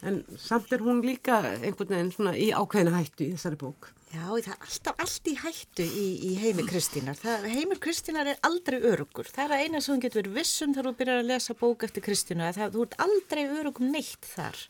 En 0.00 0.22
samt 0.40 0.72
er 0.72 0.80
hún 0.80 1.02
líka 1.04 1.42
einhvern 1.60 1.92
veginn 1.92 2.12
svona 2.14 2.36
í 2.36 2.50
ákveðina 2.56 2.96
hættu 2.96 3.26
í 3.26 3.34
þessari 3.34 3.58
bók. 3.60 3.90
Já, 4.10 4.24
það 4.26 4.38
er 4.40 4.64
alltaf 4.66 5.02
allt 5.04 5.28
í 5.30 5.32
hættu 5.38 5.84
í, 5.86 6.06
í 6.26 6.30
heimi 6.40 6.64
Kristínar. 6.66 7.18
Það, 7.20 7.44
heimur 7.52 7.78
Kristínar 7.84 8.32
er 8.32 8.40
aldrei 8.46 8.80
örugur. 8.80 9.28
Það 9.30 9.54
er 9.54 9.66
eina 9.66 9.82
sem 9.84 9.94
þú 9.94 10.02
getur 10.02 10.22
verið 10.24 10.38
vissum 10.40 10.72
þegar 10.74 10.88
þú 10.88 10.94
byrjar 10.98 11.20
að 11.20 11.28
lesa 11.28 11.56
bók 11.60 11.84
eftir 11.86 12.04
Kristínu. 12.08 12.48
Þú 12.58 12.86
ert 12.86 12.96
aldrei 13.04 13.44
örugum 13.60 13.92
neitt 13.94 14.26
þar. 14.32 14.64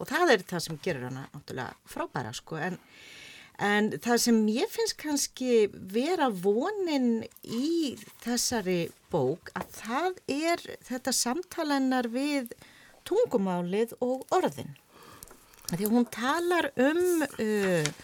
Og 0.00 0.08
það 0.10 0.34
er 0.34 0.44
það 0.52 0.64
sem 0.66 0.78
gerir 0.84 1.06
hana 1.08 1.26
náttúrulega 1.32 1.92
frábæra, 1.92 2.32
sko. 2.36 2.58
En, 2.62 2.78
en 3.62 3.90
það 4.02 4.22
sem 4.24 4.40
ég 4.52 4.72
finnst 4.72 4.98
kannski 5.00 5.66
vera 5.72 6.30
vonin 6.30 7.26
í 7.42 7.94
þessari 8.24 8.80
bók, 9.12 9.52
að 9.58 9.76
það 9.82 10.22
er 10.38 10.64
þetta 10.88 11.16
samtalennar 11.16 12.08
við 12.12 12.54
tungumálið 13.08 13.96
og 14.00 14.26
orðin. 14.34 14.74
Því 15.72 15.92
hún 15.94 16.10
talar 16.12 16.72
um... 16.80 17.24
Uh, 17.38 17.94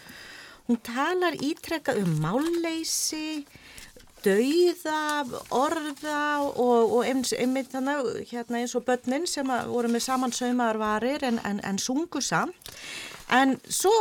Hún 0.69 0.77
talar 0.85 1.33
ítrekka 1.33 1.95
um 1.97 2.19
málleysi, 2.21 3.41
dauða, 4.23 5.01
orða 5.55 6.23
og, 6.47 6.95
og 6.97 7.05
eins, 7.07 7.33
einmitt 7.33 7.71
þannig 7.73 8.25
hérna 8.31 8.61
eins 8.61 8.75
og 8.77 8.85
börnin 8.87 9.27
sem 9.29 9.47
voru 9.69 9.91
með 9.91 10.05
samansaumaðar 10.07 10.81
varir 10.81 11.25
en, 11.29 11.39
en, 11.47 11.61
en 11.65 11.79
sungu 11.81 12.21
samt. 12.23 12.73
En 13.29 13.59
svo, 13.69 13.91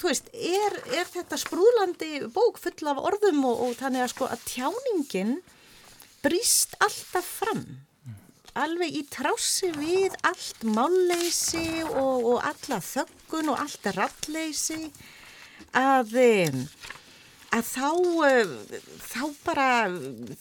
þú 0.00 0.08
veist, 0.08 0.30
er, 0.32 0.78
er 0.96 1.08
þetta 1.10 1.36
sprúðlandi 1.36 2.22
bók 2.32 2.56
full 2.62 2.88
af 2.88 3.02
orðum 3.10 3.42
og, 3.44 3.66
og 3.66 3.76
þannig 3.76 4.06
að 4.06 4.12
sko 4.14 4.28
að 4.32 4.46
tjáningin 4.48 5.34
brýst 6.24 6.78
alltaf 6.80 7.28
fram. 7.42 7.66
Alveg 8.58 8.96
í 8.96 9.04
trási 9.12 9.68
við 9.76 10.16
allt 10.26 10.64
málleysi 10.66 11.84
og, 11.84 12.24
og 12.32 12.48
alla 12.48 12.80
þöggun 12.82 13.52
og 13.52 13.60
allt 13.60 13.90
ralleysi 13.94 14.88
að, 15.76 16.16
að 17.54 17.64
þá, 17.64 17.88
þá 19.08 19.22
bara, 19.46 19.68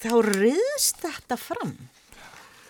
þá 0.01 0.11
riðst 0.27 1.05
þetta 1.05 1.37
fram 1.39 1.75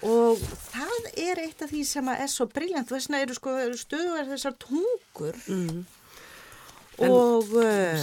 og 0.05 0.41
það 0.69 1.07
er 1.17 1.39
eitt 1.41 1.63
af 1.65 1.71
því 1.71 1.83
sem 1.89 2.09
er 2.13 2.27
svo 2.29 2.45
brilljant, 2.51 2.89
þess 2.89 3.09
vegna 3.09 3.21
eru 3.25 3.37
sko 3.37 3.55
stöðuar 3.81 4.27
þessar 4.29 4.57
tungur 4.61 5.39
mm. 5.47 5.79
og... 7.07 7.55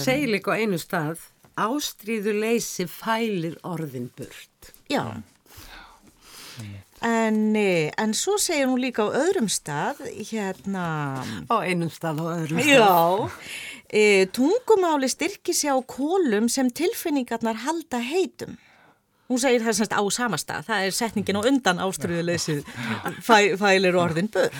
Segir 0.03 0.33
líka 0.33 0.55
á 0.55 0.59
einu 0.59 0.79
stað, 0.81 1.23
ástríðu 1.55 2.35
leysi 2.35 2.87
fælir 2.91 3.55
orðin 3.63 4.11
burt. 4.17 4.73
Já. 4.91 5.23
En, 7.05 7.55
en 7.55 8.13
svo 8.17 8.35
segir 8.41 8.67
hún 8.67 8.81
líka 8.81 9.05
á 9.05 9.13
öðrum 9.13 9.47
stað, 9.51 10.01
hérna... 10.31 10.85
Á 11.47 11.55
einum 11.63 11.91
stað 11.93 12.23
og 12.23 12.31
öðrum 12.33 12.59
stað. 12.63 12.71
Já, 12.75 12.91
e, 13.95 14.25
tungumáli 14.35 15.09
styrkir 15.11 15.55
sér 15.55 15.79
á 15.79 15.79
kólum 15.87 16.49
sem 16.51 16.69
tilfinningarnar 16.69 17.63
halda 17.63 18.01
heitum. 18.03 18.57
Hún 19.29 19.41
segir 19.41 19.63
það 19.65 19.79
semst 19.79 19.95
á 19.95 20.03
sama 20.13 20.37
stað, 20.37 20.67
það 20.67 20.83
er 20.85 20.97
setningin 20.99 21.39
og 21.39 21.47
undan 21.49 21.79
ástriðuleysið 21.81 22.67
fæ, 23.25 23.55
fælir 23.57 23.97
orðin 23.97 24.29
börn. 24.33 24.59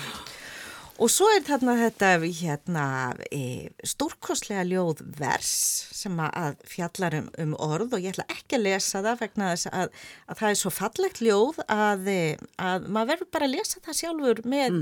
Og 0.95 1.11
svo 1.11 1.27
er 1.35 1.41
þarna 1.43 1.73
þetta 1.75 2.09
hérna, 2.23 2.85
e, 3.27 3.67
stórkostlega 3.83 4.63
ljóð 4.63 5.01
vers 5.19 5.51
sem 5.91 6.15
að 6.23 6.55
fjallar 6.71 7.17
um, 7.19 7.27
um 7.43 7.51
orð 7.59 7.97
og 7.97 8.05
ég 8.05 8.15
ætla 8.15 8.25
ekki 8.31 8.55
að 8.55 8.63
lesa 8.69 9.01
það 9.03 9.25
vegna 9.25 9.49
þess 9.51 9.69
að, 9.73 9.99
að 10.31 10.39
það 10.39 10.53
er 10.53 10.59
svo 10.61 10.71
fallegt 10.71 11.21
ljóð 11.25 11.59
að, 11.67 12.07
e, 12.07 12.21
að 12.55 12.87
maður 12.87 13.11
verður 13.11 13.31
bara 13.35 13.49
að 13.49 13.55
lesa 13.57 13.83
það 13.83 13.99
sjálfur 13.99 14.41
með 14.55 14.79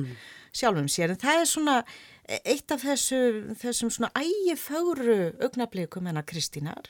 sjálfum 0.54 0.92
sér. 0.94 1.16
En 1.16 1.24
það 1.26 1.42
er 1.42 1.50
svona 1.50 1.78
eitt 2.28 2.72
af 2.72 2.84
þessu, 2.86 3.20
þessum 3.60 3.92
svona 3.92 4.12
ægifögru 4.16 5.34
augnablikum 5.44 6.08
hennar 6.08 6.26
Kristínar. 6.28 6.88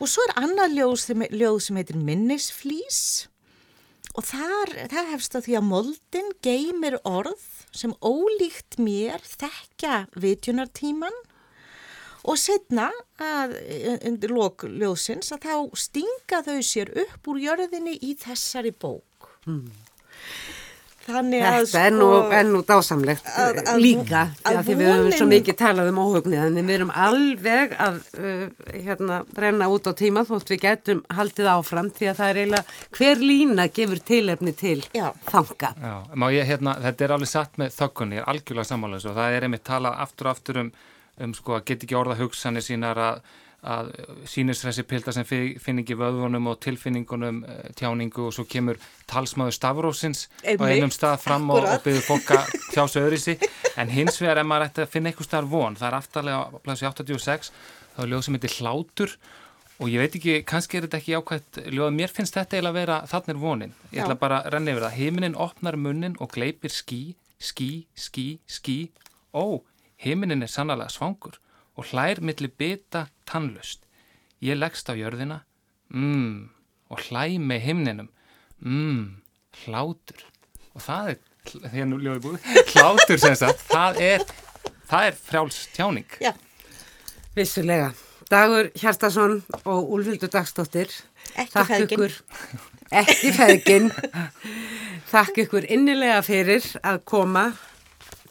Og 0.00 0.08
svo 0.08 0.24
er 0.28 0.36
annað 0.40 0.76
ljóð 0.78 0.96
sem, 1.02 1.24
ljóð 1.28 1.58
sem 1.64 1.80
heitir 1.80 1.98
Minnisflís 2.00 3.00
og 4.16 4.24
þar, 4.26 4.72
það 4.90 5.10
hefst 5.12 5.36
að 5.36 5.46
því 5.46 5.56
að 5.58 5.66
moldin 5.68 6.30
geymir 6.42 6.96
orð 7.06 7.42
sem 7.76 7.92
ólíkt 8.02 8.80
mér 8.82 9.22
þekkja 9.22 10.06
vitjunartíman 10.18 11.18
og 12.28 12.40
setna 12.40 12.88
að 13.22 13.54
undir 14.08 14.34
lokljóðsins 14.34 15.30
að 15.36 15.46
þá 15.46 15.78
stinga 15.84 16.42
þau 16.48 16.58
sér 16.66 16.90
upp 17.04 17.30
úr 17.30 17.40
jörðinni 17.44 17.96
í 18.04 18.16
þessari 18.20 18.72
bók. 18.72 19.30
Mm. 19.46 19.70
Þannig 21.06 21.44
að 21.44 21.56
Þetta 21.60 21.82
er 21.82 21.94
nú, 21.94 22.06
sko, 22.10 22.32
er 22.36 22.46
nú 22.48 22.60
dásamlegt 22.68 23.28
að, 23.30 23.60
að, 23.62 23.78
líka 23.80 24.22
að 24.46 24.58
því 24.66 24.76
við 24.80 24.90
höfum 24.90 25.14
svo 25.16 25.28
mikið 25.30 25.56
talað 25.60 25.90
um 25.90 26.00
óhugnið 26.02 26.42
en 26.44 26.58
við 26.60 26.74
erum 26.76 26.92
alveg 27.06 27.74
að 27.80 27.98
uh, 28.20 28.44
hérna 28.74 29.20
brenna 29.32 29.70
út 29.72 29.88
á 29.88 29.92
tíma 29.96 30.24
þótt 30.28 30.52
við 30.52 30.62
getum 30.66 31.02
haldið 31.16 31.50
áfram 31.54 31.90
því 31.96 32.10
að 32.12 32.20
það 32.20 32.32
er 32.32 32.40
eiginlega 32.42 32.98
hver 32.98 33.24
lína 33.24 33.68
gefur 33.80 34.04
tilefni 34.12 34.54
til 34.60 34.78
Já. 34.96 35.08
þanga. 35.30 35.74
Já, 35.80 35.94
má 36.14 36.28
ég 36.36 36.48
hérna, 36.52 36.76
þetta 36.84 37.06
er 37.06 37.16
alveg 37.16 37.32
satt 37.32 37.60
með 37.60 37.76
þökkunni, 37.78 38.20
ég 38.20 38.26
er 38.26 38.32
algjörlega 38.34 38.70
samanlega 38.70 39.10
og 39.12 39.20
það 39.20 39.38
er 39.38 39.48
einmitt 39.48 39.66
talað 39.66 40.02
aftur 40.04 40.28
og 40.28 40.36
aftur 40.36 40.64
um, 40.64 40.72
um 41.20 41.36
sko 41.36 41.56
að 41.56 41.68
get 41.72 41.86
ekki 41.86 41.98
orða 41.98 42.20
hugsanir 42.20 42.66
sínar 42.66 43.00
að 43.00 43.24
að 43.60 43.90
sínisræsi 44.30 44.84
pilda 44.88 45.12
sem 45.12 45.26
finn 45.28 45.82
ekki 45.82 45.96
vöðvunum 46.00 46.48
og 46.52 46.60
tilfinningunum 46.64 47.42
eh, 47.44 47.66
tjáningu 47.76 48.28
og 48.28 48.34
svo 48.36 48.46
kemur 48.48 48.80
talsmaður 49.10 49.56
Stavrósins 49.56 50.28
á 50.40 50.56
einum 50.64 50.92
stað 50.94 51.18
fram 51.26 51.50
og, 51.52 51.66
og 51.66 51.84
byrður 51.84 52.06
fólk 52.06 52.32
að 52.38 52.54
þjásu 52.70 53.02
öðru 53.02 53.18
í 53.18 53.24
sig 53.24 53.44
en 53.76 53.92
hins 53.92 54.20
vegar 54.22 54.40
er 54.40 54.48
maður 54.48 54.70
ætti 54.70 54.86
að 54.86 54.94
finna 54.94 55.12
eitthvað 55.12 55.28
starf 55.28 55.52
von 55.52 55.76
það 55.76 55.90
er 55.90 55.98
aftalega 56.00 56.40
á 56.40 56.48
plassi 56.64 56.88
86 56.88 57.52
þá 57.96 58.02
er 58.04 58.10
ljóð 58.14 58.26
sem 58.26 58.38
heitir 58.38 58.56
Hlátur. 58.60 59.20
Og 59.80 59.88
ég 59.88 60.02
veit 60.02 60.16
ekki, 60.18 60.32
kannski 60.44 60.76
er 60.76 60.84
þetta 60.84 60.98
ekki 60.98 61.14
ákvæmt 61.16 61.58
ljóð, 61.72 61.94
mér 61.96 62.10
finnst 62.12 62.34
þetta 62.36 62.58
eiginlega 62.58 62.74
að 62.74 62.80
vera 62.82 62.96
þarna 63.08 63.32
er 63.32 63.38
vonin, 63.40 63.70
ég 63.94 64.02
ætla 64.04 64.16
bara 64.20 64.42
að 64.42 64.50
renna 64.52 64.74
yfir 64.74 64.84
það. 64.84 64.96
Heiminin 64.98 65.36
opnar 65.40 65.78
munnin 65.80 66.18
og 66.20 66.28
gleipir 66.34 66.74
skí 66.74 66.98
skí, 67.40 67.86
skí, 67.96 68.38
skí 68.46 68.78
ó, 69.32 69.60
heiminin 70.04 70.44
er 70.44 70.52
sannlega 70.52 70.92
svangur 70.92 71.40
og 71.80 71.88
hlær 71.88 72.20
millir 72.20 72.52
bytta 72.60 73.06
tannlust. 73.28 73.86
Ég 74.44 74.58
leggst 74.58 74.90
á 74.92 74.94
jörðina, 74.96 75.40
mmm, 75.88 76.50
og 76.92 77.00
hlæ 77.08 77.38
með 77.40 77.64
himninum, 77.64 78.10
mmm, 78.60 79.22
hlátur. 79.64 80.26
Og 80.76 80.84
það 80.84 81.14
er, 81.14 81.18
því 81.48 81.82
að 81.84 81.88
nú 81.88 82.00
ljóði 82.04 82.22
búið, 82.26 82.50
hlátur 82.74 83.22
sem 83.22 83.38
sagt, 83.40 83.64
það 83.72 84.02
er, 84.04 84.26
það 84.90 85.08
er 85.08 85.18
frjáls 85.24 85.62
tjáning. 85.72 86.20
Já, 86.20 86.34
vissulega. 87.38 87.94
Dagur 88.30 88.68
Hjartarsson 88.78 89.40
og 89.64 89.88
Úlfildur 89.90 90.30
Dagstóttir. 90.30 90.92
Ekki 91.40 91.64
feðgin. 91.66 92.12
Ekki 93.00 93.32
feðgin. 93.34 93.88
Þakk 95.10 95.40
ykkur 95.46 95.66
innilega 95.66 96.20
fyrir 96.22 96.62
að 96.86 97.00
koma 97.10 97.48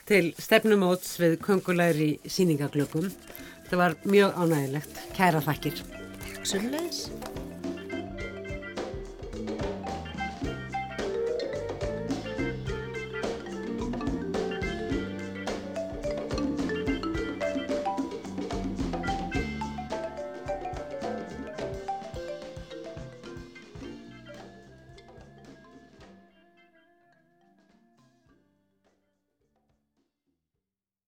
til 0.08 0.32
stefnumóts 0.39 1.18
við 1.20 1.36
kongulegri 1.43 2.14
síningaglökum. 2.24 3.12
Það 3.70 3.78
var 3.84 3.95
mjög 4.09 4.39
ánægilegt. 4.41 5.01
Kæra 5.13 5.41
þakkir. 5.45 5.84
Sannleis. 6.43 7.05